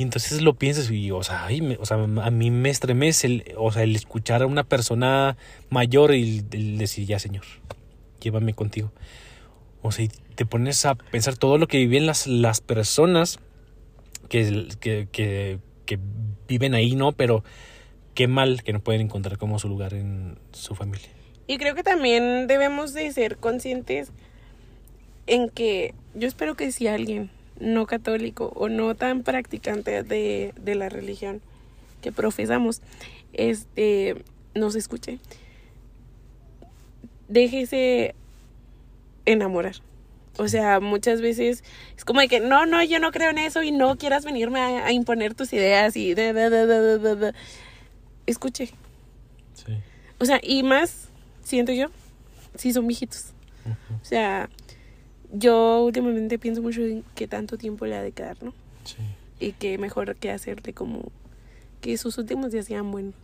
Y 0.00 0.02
entonces 0.02 0.40
lo 0.40 0.54
piensas 0.54 0.90
y, 0.90 1.10
o 1.10 1.22
sea, 1.22 1.44
ay, 1.44 1.60
me- 1.60 1.76
o 1.76 1.84
sea, 1.84 1.98
a 1.98 2.30
mí 2.30 2.50
me 2.50 2.70
estremece, 2.70 3.26
el, 3.26 3.44
o 3.58 3.70
sea, 3.70 3.82
el 3.82 3.94
escuchar 3.94 4.40
a 4.40 4.46
una 4.46 4.64
persona 4.64 5.36
mayor 5.68 6.14
y 6.14 6.40
decir, 6.40 7.06
ya, 7.06 7.18
señor, 7.18 7.44
llévame 8.18 8.54
contigo. 8.54 8.92
O 9.82 9.92
sea, 9.92 10.06
y 10.06 10.08
te 10.08 10.46
pones 10.46 10.86
a 10.86 10.94
pensar 10.94 11.36
todo 11.36 11.58
lo 11.58 11.68
que 11.68 11.76
viven 11.76 12.06
las, 12.06 12.26
las 12.26 12.62
personas 12.62 13.40
que, 14.30 14.68
que, 14.80 15.06
que, 15.12 15.58
que 15.84 15.98
viven 16.48 16.72
ahí, 16.74 16.96
¿no? 16.96 17.12
Pero 17.12 17.44
qué 18.14 18.26
mal 18.26 18.62
que 18.62 18.72
no 18.72 18.80
pueden 18.80 19.02
encontrar 19.02 19.36
como 19.36 19.58
su 19.58 19.68
lugar 19.68 19.92
en 19.92 20.38
su 20.52 20.74
familia. 20.74 21.10
Y 21.46 21.58
creo 21.58 21.74
que 21.74 21.82
también 21.82 22.46
debemos 22.46 22.94
de 22.94 23.12
ser 23.12 23.36
conscientes 23.36 24.12
en 25.26 25.50
que 25.50 25.94
yo 26.14 26.26
espero 26.26 26.54
que 26.54 26.72
si 26.72 26.86
alguien 26.86 27.30
no 27.60 27.86
católico 27.86 28.52
o 28.56 28.68
no 28.68 28.94
tan 28.94 29.22
practicante 29.22 30.02
de, 30.02 30.52
de 30.60 30.74
la 30.74 30.88
religión 30.88 31.40
que 32.00 32.12
profesamos, 32.12 32.80
este, 33.32 34.24
nos 34.54 34.74
escuche, 34.74 35.18
déjese 37.28 38.14
enamorar. 39.26 39.76
O 40.38 40.48
sea, 40.48 40.80
muchas 40.80 41.20
veces 41.20 41.64
es 41.96 42.04
como 42.04 42.20
de 42.20 42.28
que 42.28 42.40
no, 42.40 42.64
no, 42.64 42.82
yo 42.82 42.98
no 42.98 43.12
creo 43.12 43.30
en 43.30 43.38
eso 43.38 43.62
y 43.62 43.72
no 43.72 43.96
quieras 43.96 44.24
venirme 44.24 44.60
a, 44.60 44.86
a 44.86 44.92
imponer 44.92 45.34
tus 45.34 45.52
ideas 45.52 45.96
y 45.96 46.14
de, 46.14 46.32
de, 46.32 46.50
de. 46.50 47.34
escuche. 48.26 48.70
Sí. 49.52 49.74
O 50.18 50.24
sea, 50.24 50.40
y 50.42 50.62
más, 50.62 51.08
siento 51.42 51.72
yo, 51.72 51.88
si 52.54 52.72
son 52.72 52.86
viejitos. 52.86 53.32
O 54.02 54.04
sea, 54.04 54.48
yo 55.32 55.82
últimamente 55.84 56.38
pienso 56.38 56.62
mucho 56.62 56.82
en 56.82 57.04
qué 57.14 57.26
tanto 57.26 57.56
tiempo 57.58 57.86
le 57.86 57.96
ha 57.96 58.02
de 58.02 58.12
quedar, 58.12 58.36
¿no? 58.42 58.52
Sí. 58.84 58.96
Y 59.38 59.52
que 59.52 59.78
mejor 59.78 60.16
que 60.16 60.30
hacerle 60.30 60.72
como 60.72 61.10
que 61.80 61.96
sus 61.96 62.18
últimos 62.18 62.52
días 62.52 62.66
sean 62.66 62.90
buenos. 62.90 63.14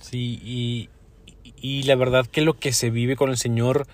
Sí, 0.00 0.40
y, 0.42 0.88
y 1.60 1.82
la 1.84 1.94
verdad 1.96 2.26
que 2.26 2.40
lo 2.40 2.58
que 2.58 2.72
se 2.72 2.90
vive 2.90 3.16
con 3.16 3.30
el 3.30 3.36
Señor, 3.36 3.86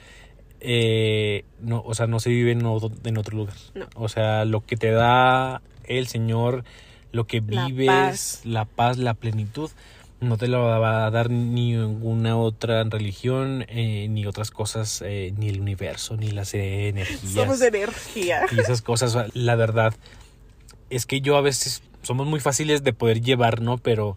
eh, 0.61 1.45
no, 1.61 1.83
o 1.85 1.95
sea, 1.95 2.07
no 2.07 2.21
se 2.21 2.31
vive 2.31 2.53
en 2.53 2.65
otro, 2.67 2.91
en 3.05 3.19
otro 3.19 3.37
lugar. 3.37 3.57
No. 3.75 3.87
O 3.97 4.09
sea, 4.09 4.45
lo 4.45 4.65
que 4.65 4.77
te 4.77 4.91
da 4.91 5.63
el 5.85 6.07
Señor, 6.07 6.65
lo 7.13 7.27
que 7.27 7.43
La 7.47 7.67
vives, 7.67 7.87
paz. 7.87 8.41
la 8.45 8.65
paz, 8.65 8.99
la 8.99 9.15
plenitud, 9.15 9.71
no 10.21 10.37
te 10.37 10.49
lo 10.49 10.63
va 10.63 11.07
a 11.07 11.11
dar 11.11 11.31
ninguna 11.31 12.37
otra 12.37 12.85
religión, 12.85 13.65
eh, 13.69 14.07
ni 14.09 14.27
otras 14.27 14.51
cosas, 14.51 15.03
eh, 15.05 15.33
ni 15.37 15.49
el 15.49 15.61
universo, 15.61 16.17
ni 16.17 16.31
las 16.31 16.55
energías 16.55 17.61
energía. 17.63 18.47
y 18.51 18.59
esas 18.59 18.83
cosas. 18.83 19.17
La 19.35 19.55
verdad 19.55 19.95
es 20.91 21.07
que 21.07 21.21
yo 21.21 21.37
a 21.37 21.41
veces 21.41 21.83
somos 22.03 22.27
muy 22.27 22.41
fáciles 22.41 22.85
de 22.85 22.93
poder 22.93 23.21
llevar, 23.21 23.61
¿no? 23.61 23.79
Pero, 23.79 24.17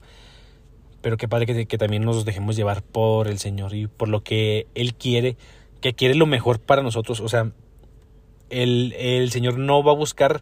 pero 1.02 1.18
qué 1.18 1.28
padre 1.28 1.46
que, 1.46 1.66
que 1.66 1.78
también 1.78 2.04
nos 2.06 2.26
dejemos 2.26 2.56
llevar 2.56 2.84
por 2.84 3.28
el 3.28 3.40
Señor 3.40 3.74
y 3.74 3.88
por 3.88 4.08
lo 4.08 4.24
que 4.24 4.68
Él 4.76 4.94
quiere, 4.94 5.38
que 5.82 5.94
quiere 5.94 6.16
lo 6.16 6.26
mejor 6.26 6.60
para 6.60 6.84
nosotros. 6.84 7.20
O 7.20 7.30
sea, 7.30 7.52
el, 8.50 8.94
el 8.98 9.32
Señor 9.32 9.58
no 9.58 9.84
va 9.84 9.92
a 9.92 9.96
buscar 9.96 10.42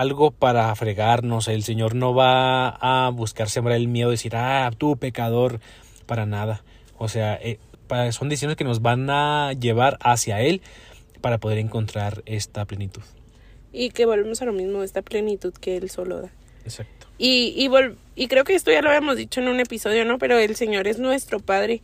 algo 0.00 0.30
para 0.30 0.74
fregarnos. 0.76 1.46
El 1.46 1.62
Señor 1.62 1.94
no 1.94 2.14
va 2.14 2.70
a 2.70 3.10
buscar 3.10 3.50
sembrar 3.50 3.76
el 3.76 3.86
miedo, 3.86 4.10
decir, 4.10 4.34
ah, 4.34 4.70
tú 4.76 4.96
pecador, 4.96 5.60
para 6.06 6.24
nada. 6.24 6.64
O 6.96 7.08
sea, 7.08 7.34
eh, 7.34 7.58
son 8.10 8.30
decisiones 8.30 8.56
que 8.56 8.64
nos 8.64 8.80
van 8.80 9.10
a 9.10 9.52
llevar 9.52 9.98
hacia 10.00 10.40
Él 10.40 10.62
para 11.20 11.36
poder 11.36 11.58
encontrar 11.58 12.22
esta 12.24 12.64
plenitud. 12.64 13.02
Y 13.72 13.90
que 13.90 14.06
volvemos 14.06 14.40
a 14.40 14.46
lo 14.46 14.54
mismo, 14.54 14.82
esta 14.82 15.02
plenitud 15.02 15.52
que 15.52 15.76
Él 15.76 15.90
solo 15.90 16.22
da. 16.22 16.30
Exacto. 16.64 17.06
Y, 17.18 17.52
y, 17.54 17.68
y 18.16 18.28
creo 18.28 18.44
que 18.44 18.54
esto 18.54 18.72
ya 18.72 18.80
lo 18.80 18.88
habíamos 18.88 19.16
dicho 19.16 19.42
en 19.42 19.48
un 19.48 19.60
episodio, 19.60 20.06
¿no? 20.06 20.16
Pero 20.16 20.38
el 20.38 20.56
Señor 20.56 20.88
es 20.88 20.98
nuestro 20.98 21.40
Padre. 21.40 21.82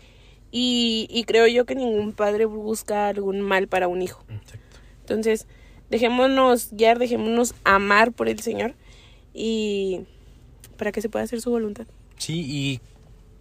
Y, 0.51 1.07
y 1.11 1.25
creo 1.25 1.47
yo 1.49 1.67
que 1.67 1.75
ningún 1.75 2.15
padre 2.15 2.47
busca 2.47 3.09
algún 3.09 3.43
mal 3.43 3.69
para 3.69 3.89
un 3.89 4.01
hijo. 4.01 4.25
Exacto. 4.31 4.79
Entonces, 5.01 5.47
dejémonos 5.91 6.69
guiar, 6.73 6.99
dejémonos 6.99 7.55
amar 7.65 8.13
por 8.13 8.29
el 8.29 8.41
Señor 8.41 8.75
y 9.35 10.01
para 10.77 10.93
que 10.93 11.01
se 11.01 11.09
pueda 11.09 11.25
hacer 11.25 11.41
su 11.41 11.51
voluntad. 11.51 11.87
Sí, 12.19 12.45
y 12.47 12.81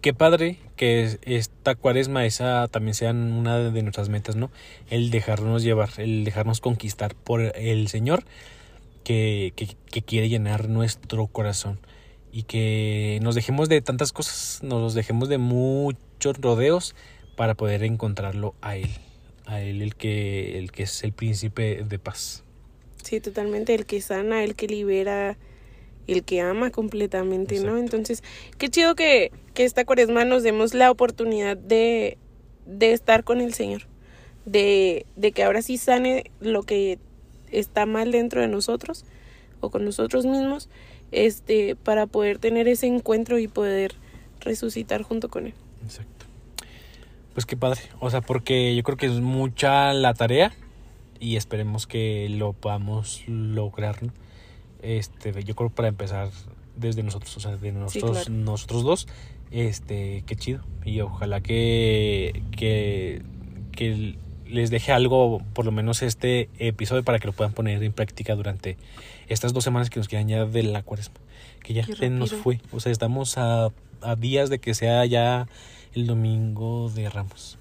qué 0.00 0.12
padre 0.14 0.58
que 0.76 1.18
esta 1.22 1.74
cuaresma 1.74 2.26
esa 2.26 2.68
también 2.68 2.94
sea 2.94 3.10
una 3.10 3.58
de 3.58 3.82
nuestras 3.82 4.08
metas, 4.08 4.36
¿no? 4.36 4.50
El 4.90 5.10
dejarnos 5.10 5.62
llevar, 5.62 5.90
el 5.96 6.24
dejarnos 6.24 6.60
conquistar 6.60 7.14
por 7.14 7.40
el 7.40 7.88
Señor 7.88 8.24
que, 9.02 9.52
que, 9.90 10.02
quiere 10.02 10.28
llenar 10.28 10.68
nuestro 10.68 11.26
corazón 11.28 11.78
y 12.32 12.42
que 12.42 13.20
nos 13.22 13.34
dejemos 13.34 13.68
de 13.68 13.80
tantas 13.80 14.12
cosas, 14.12 14.60
nos 14.62 14.94
dejemos 14.94 15.28
de 15.28 15.38
muchos 15.38 16.38
rodeos 16.38 16.94
para 17.36 17.54
poder 17.54 17.84
encontrarlo 17.84 18.54
a 18.60 18.76
Él, 18.76 18.90
a 19.46 19.62
Él 19.62 19.80
el 19.80 19.94
que, 19.94 20.58
el 20.58 20.72
que 20.72 20.82
es 20.82 21.02
el 21.04 21.12
príncipe 21.12 21.82
de 21.88 21.98
paz. 21.98 22.44
Sí, 23.02 23.20
totalmente, 23.20 23.74
el 23.74 23.86
que 23.86 24.00
sana, 24.00 24.42
el 24.42 24.56
que 24.56 24.66
libera, 24.66 25.38
el 26.06 26.24
que 26.24 26.40
ama 26.40 26.70
completamente, 26.70 27.60
¿no? 27.60 27.78
Entonces, 27.78 28.22
qué 28.58 28.68
chido 28.68 28.94
que, 28.94 29.30
que 29.54 29.64
esta 29.64 29.84
cuaresma 29.84 30.24
nos 30.24 30.42
demos 30.42 30.74
la 30.74 30.90
oportunidad 30.90 31.56
de, 31.56 32.18
de 32.66 32.92
estar 32.92 33.24
con 33.24 33.40
el 33.40 33.54
Señor, 33.54 33.82
de, 34.44 35.06
de 35.16 35.32
que 35.32 35.44
ahora 35.44 35.62
sí 35.62 35.78
sane 35.78 36.30
lo 36.40 36.62
que 36.62 36.98
está 37.52 37.86
mal 37.86 38.10
dentro 38.10 38.40
de 38.40 38.48
nosotros 38.48 39.04
o 39.60 39.70
con 39.70 39.84
nosotros 39.84 40.26
mismos, 40.26 40.68
este, 41.12 41.76
para 41.76 42.06
poder 42.06 42.38
tener 42.38 42.66
ese 42.66 42.86
encuentro 42.86 43.38
y 43.38 43.46
poder 43.46 43.94
resucitar 44.40 45.02
junto 45.02 45.28
con 45.28 45.46
Él. 45.46 45.54
Exacto. 45.84 46.15
Pues 47.36 47.44
qué 47.44 47.54
padre, 47.54 47.82
o 48.00 48.08
sea, 48.08 48.22
porque 48.22 48.74
yo 48.74 48.82
creo 48.82 48.96
que 48.96 49.04
es 49.04 49.20
mucha 49.20 49.92
la 49.92 50.14
tarea 50.14 50.54
y 51.20 51.36
esperemos 51.36 51.86
que 51.86 52.30
lo 52.30 52.54
podamos 52.54 53.24
lograr. 53.26 53.98
Este, 54.80 55.44
yo 55.44 55.54
creo 55.54 55.68
para 55.68 55.88
empezar 55.88 56.30
desde 56.76 57.02
nosotros, 57.02 57.36
o 57.36 57.40
sea, 57.40 57.58
de 57.58 57.72
nosotros, 57.72 58.30
nosotros 58.30 58.84
dos, 58.84 59.08
este, 59.50 60.24
qué 60.26 60.34
chido. 60.36 60.64
Y 60.82 61.02
ojalá 61.02 61.42
que, 61.42 62.42
que, 62.52 63.20
que 63.70 64.16
les 64.46 64.70
deje 64.70 64.92
algo, 64.92 65.42
por 65.52 65.66
lo 65.66 65.72
menos 65.72 66.00
este 66.00 66.48
episodio, 66.58 67.02
para 67.02 67.18
que 67.18 67.26
lo 67.26 67.34
puedan 67.34 67.52
poner 67.52 67.82
en 67.82 67.92
práctica 67.92 68.34
durante 68.34 68.78
estas 69.28 69.52
dos 69.52 69.62
semanas 69.62 69.90
que 69.90 70.00
nos 70.00 70.08
quedan 70.08 70.26
ya 70.26 70.46
de 70.46 70.62
la 70.62 70.82
cuaresma. 70.82 71.16
Que 71.62 71.74
ya 71.74 71.84
se 71.84 72.08
nos 72.08 72.32
fue. 72.32 72.62
O 72.72 72.80
sea, 72.80 72.92
estamos 72.92 73.36
a, 73.36 73.72
a 74.00 74.16
días 74.16 74.48
de 74.48 74.58
que 74.58 74.72
sea 74.72 75.04
ya 75.04 75.48
el 75.96 76.06
domingo 76.06 76.90
de 76.90 77.10
Ramos 77.10 77.58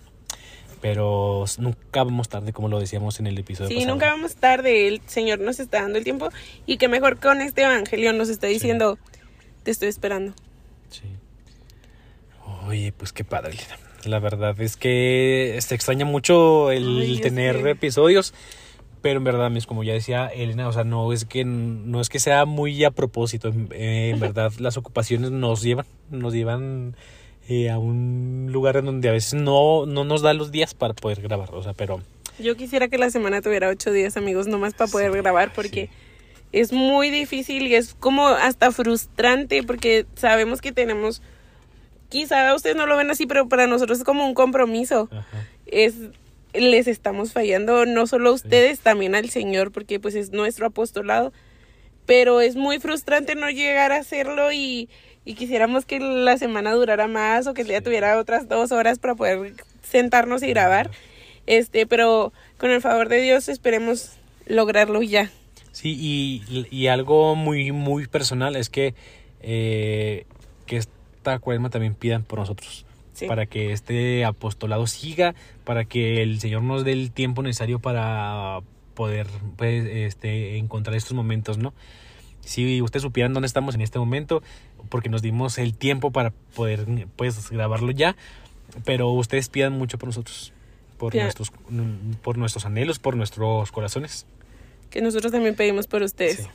pero 0.85 1.45
nunca 1.57 2.03
vamos 2.03 2.29
tarde, 2.29 2.53
como 2.53 2.67
lo 2.67 2.79
decíamos 2.79 3.19
en 3.19 3.25
el 3.25 3.39
episodio. 3.39 3.75
Sí, 3.75 3.85
nunca 3.85 4.05
vamos 4.11 4.35
tarde, 4.35 4.87
el 4.87 5.01
Señor 5.07 5.39
nos 5.39 5.59
está 5.59 5.81
dando 5.81 5.97
el 5.97 6.03
tiempo 6.03 6.29
y 6.67 6.77
que 6.77 6.87
mejor 6.87 7.19
con 7.19 7.41
este 7.41 7.63
Evangelio 7.63 8.13
nos 8.13 8.29
está 8.29 8.45
diciendo, 8.45 8.99
te 9.63 9.71
estoy 9.71 9.87
esperando. 9.87 10.35
Sí. 10.89 11.01
Oye, 12.67 12.93
pues 12.95 13.13
qué 13.13 13.23
padre, 13.23 13.55
La 14.03 14.19
verdad 14.19 14.61
es 14.61 14.77
que 14.77 15.57
se 15.59 15.73
extraña 15.73 16.05
mucho 16.05 16.69
el 16.69 17.19
tener 17.19 17.65
episodios, 17.65 18.35
pero 19.01 19.17
en 19.17 19.23
verdad, 19.23 19.51
como 19.67 19.83
ya 19.83 19.93
decía 19.93 20.27
Elena, 20.27 20.67
o 20.67 20.71
sea, 20.71 20.83
no 20.83 21.11
es 21.13 21.25
que 21.25 21.45
no 21.45 21.99
es 21.99 22.09
que 22.09 22.19
sea 22.19 22.45
muy 22.45 22.83
a 22.83 22.91
propósito, 22.91 23.51
en 23.71 24.19
verdad 24.19 24.51
las 24.59 24.77
ocupaciones 24.77 25.31
nos 25.31 25.63
llevan, 25.63 25.87
nos 26.11 26.31
llevan 26.31 26.95
eh, 27.47 27.69
a 27.69 27.77
un 27.77 28.47
lugar 28.51 28.77
en 28.77 28.85
donde 28.85 29.09
a 29.09 29.11
veces 29.11 29.33
no, 29.35 29.85
no 29.85 30.03
nos 30.03 30.21
da 30.21 30.33
los 30.33 30.51
días 30.51 30.73
para 30.73 30.93
poder 30.93 31.21
grabar, 31.21 31.53
o 31.53 31.63
sea, 31.63 31.73
pero... 31.73 32.01
Yo 32.37 32.57
quisiera 32.57 32.89
que 32.89 32.97
la 32.97 33.09
semana 33.09 33.41
tuviera 33.41 33.69
ocho 33.69 33.91
días, 33.91 34.17
amigos, 34.17 34.47
nomás 34.47 34.73
para 34.73 34.91
poder 34.91 35.11
grabar, 35.11 35.53
porque 35.53 35.89
es 36.51 36.73
muy 36.73 37.09
difícil 37.09 37.67
y 37.67 37.75
es 37.75 37.95
como 37.95 38.27
hasta 38.27 38.71
frustrante, 38.71 39.63
porque 39.63 40.05
sabemos 40.15 40.59
que 40.59 40.71
tenemos, 40.71 41.21
quizá 42.09 42.53
ustedes 42.53 42.75
no 42.75 42.87
lo 42.87 42.97
ven 42.97 43.09
así, 43.09 43.25
pero 43.25 43.47
para 43.47 43.67
nosotros 43.67 43.99
es 43.99 44.03
como 44.03 44.25
un 44.25 44.33
compromiso. 44.33 45.09
Es 45.65 45.95
les 46.59 46.87
estamos 46.87 47.33
fallando 47.33 47.85
no 47.85 48.07
solo 48.07 48.29
a 48.29 48.33
ustedes, 48.33 48.79
también 48.79 49.15
al 49.15 49.29
Señor, 49.29 49.71
porque 49.71 49.99
pues 49.99 50.15
es 50.15 50.31
nuestro 50.31 50.67
apostolado. 50.67 51.33
Pero 52.05 52.39
es 52.39 52.55
muy 52.55 52.79
frustrante 52.79 53.35
no 53.35 53.49
llegar 53.49 53.91
a 53.91 53.97
hacerlo 53.97 54.51
y, 54.53 54.89
y 55.25 55.33
quisiéramos 55.33 55.85
que 55.85 55.99
la 55.99 56.37
semana 56.37 56.71
durara 56.73 57.07
más 57.07 57.47
o 57.47 57.53
que 57.53 57.63
el 57.63 57.67
día 57.67 57.81
tuviera 57.81 58.19
otras 58.19 58.47
dos 58.47 58.71
horas 58.71 58.99
para 58.99 59.15
poder 59.15 59.53
sentarnos 59.81 60.43
y 60.43 60.47
grabar. 60.47 60.91
Este, 61.47 61.85
pero 61.87 62.31
con 62.57 62.69
el 62.69 62.81
favor 62.81 63.09
de 63.09 63.21
Dios 63.21 63.49
esperemos 63.49 64.11
lograrlo 64.45 65.01
ya. 65.01 65.31
Sí, 65.71 65.97
y, 65.99 66.67
y 66.71 66.87
algo 66.87 67.35
muy, 67.35 67.71
muy 67.71 68.07
personal 68.07 68.55
es 68.55 68.69
que, 68.69 68.93
eh, 69.41 70.25
que 70.67 70.77
esta 70.77 71.39
cuaresma 71.39 71.69
también 71.69 71.95
pidan 71.95 72.23
por 72.23 72.39
nosotros. 72.39 72.85
Para 73.27 73.45
que 73.45 73.71
este 73.71 74.25
apostolado 74.25 74.87
siga, 74.87 75.35
para 75.63 75.85
que 75.85 76.21
el 76.21 76.41
Señor 76.41 76.63
nos 76.63 76.83
dé 76.83 76.91
el 76.91 77.11
tiempo 77.13 77.41
necesario 77.43 77.79
para 77.79 78.59
poder 78.93 79.27
pues, 79.55 79.85
este, 79.85 80.57
encontrar 80.57 80.97
estos 80.97 81.13
momentos, 81.13 81.57
¿no? 81.57 81.73
Si 82.41 82.81
ustedes 82.81 83.03
supieran 83.03 83.33
dónde 83.33 83.47
estamos 83.47 83.73
en 83.73 83.81
este 83.81 83.99
momento, 83.99 84.43
porque 84.89 85.09
nos 85.09 85.21
dimos 85.21 85.57
el 85.57 85.75
tiempo 85.75 86.11
para 86.11 86.31
poder 86.55 86.85
pues 87.15 87.49
grabarlo 87.49 87.91
ya, 87.91 88.15
pero 88.83 89.09
ustedes 89.09 89.49
pidan 89.49 89.73
mucho 89.73 89.97
por 89.97 90.07
nosotros, 90.07 90.53
por 90.97 91.15
nuestros 91.15 91.51
por 92.21 92.37
nuestros 92.37 92.65
anhelos, 92.65 92.99
por 92.99 93.15
nuestros 93.15 93.71
corazones. 93.71 94.25
Que 94.89 95.01
nosotros 95.01 95.31
también 95.31 95.55
pedimos 95.55 95.87
por 95.87 96.03
ustedes. 96.03 96.47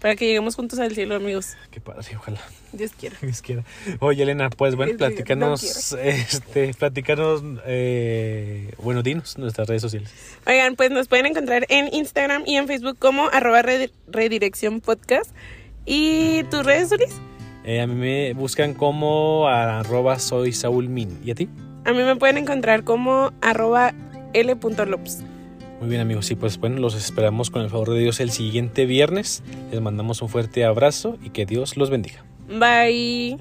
Para 0.00 0.14
que 0.14 0.26
lleguemos 0.26 0.54
juntos 0.54 0.78
al 0.78 0.94
cielo, 0.94 1.16
amigos. 1.16 1.56
Qué 1.72 1.80
padre, 1.80 2.06
ojalá. 2.16 2.40
Dios 2.72 2.92
quiera. 2.92 3.16
Dios 3.22 3.42
quiera. 3.42 3.64
Oye, 3.98 4.22
Elena, 4.22 4.48
pues 4.50 4.76
bueno, 4.76 4.96
platícanos, 4.96 5.92
este, 5.92 6.72
platícanos, 6.74 7.42
eh, 7.66 8.72
bueno, 8.78 9.02
dinos 9.02 9.38
nuestras 9.38 9.66
redes 9.66 9.82
sociales. 9.82 10.12
Oigan, 10.46 10.76
pues 10.76 10.90
nos 10.90 11.08
pueden 11.08 11.26
encontrar 11.26 11.66
en 11.68 11.92
Instagram 11.92 12.44
y 12.46 12.56
en 12.56 12.68
Facebook 12.68 12.96
como 12.98 13.28
arroba 13.28 13.62
redirección 14.06 14.80
podcast. 14.80 15.32
¿Y 15.84 16.44
tus 16.44 16.64
redes, 16.64 16.92
Luis? 16.96 17.14
Eh, 17.68 17.82
a 17.82 17.86
mí 17.86 17.94
me 17.94 18.32
buscan 18.32 18.72
como 18.72 19.46
arroba 19.46 20.18
soy 20.18 20.52
Saúl 20.52 20.88
Min. 20.88 21.20
¿Y 21.22 21.32
a 21.32 21.34
ti? 21.34 21.50
A 21.84 21.92
mí 21.92 21.98
me 21.98 22.16
pueden 22.16 22.38
encontrar 22.38 22.82
como 22.82 23.30
arroba 23.42 23.92
l.lops. 24.32 25.22
Muy 25.78 25.90
bien 25.90 26.00
amigos, 26.00 26.24
sí, 26.24 26.34
pues 26.34 26.58
bueno, 26.58 26.78
los 26.78 26.94
esperamos 26.94 27.50
con 27.50 27.60
el 27.60 27.68
favor 27.68 27.90
de 27.90 27.98
Dios 27.98 28.20
el 28.20 28.30
siguiente 28.30 28.86
viernes. 28.86 29.42
Les 29.70 29.82
mandamos 29.82 30.22
un 30.22 30.30
fuerte 30.30 30.64
abrazo 30.64 31.18
y 31.22 31.28
que 31.28 31.44
Dios 31.44 31.76
los 31.76 31.90
bendiga. 31.90 32.24
Bye. 32.48 33.36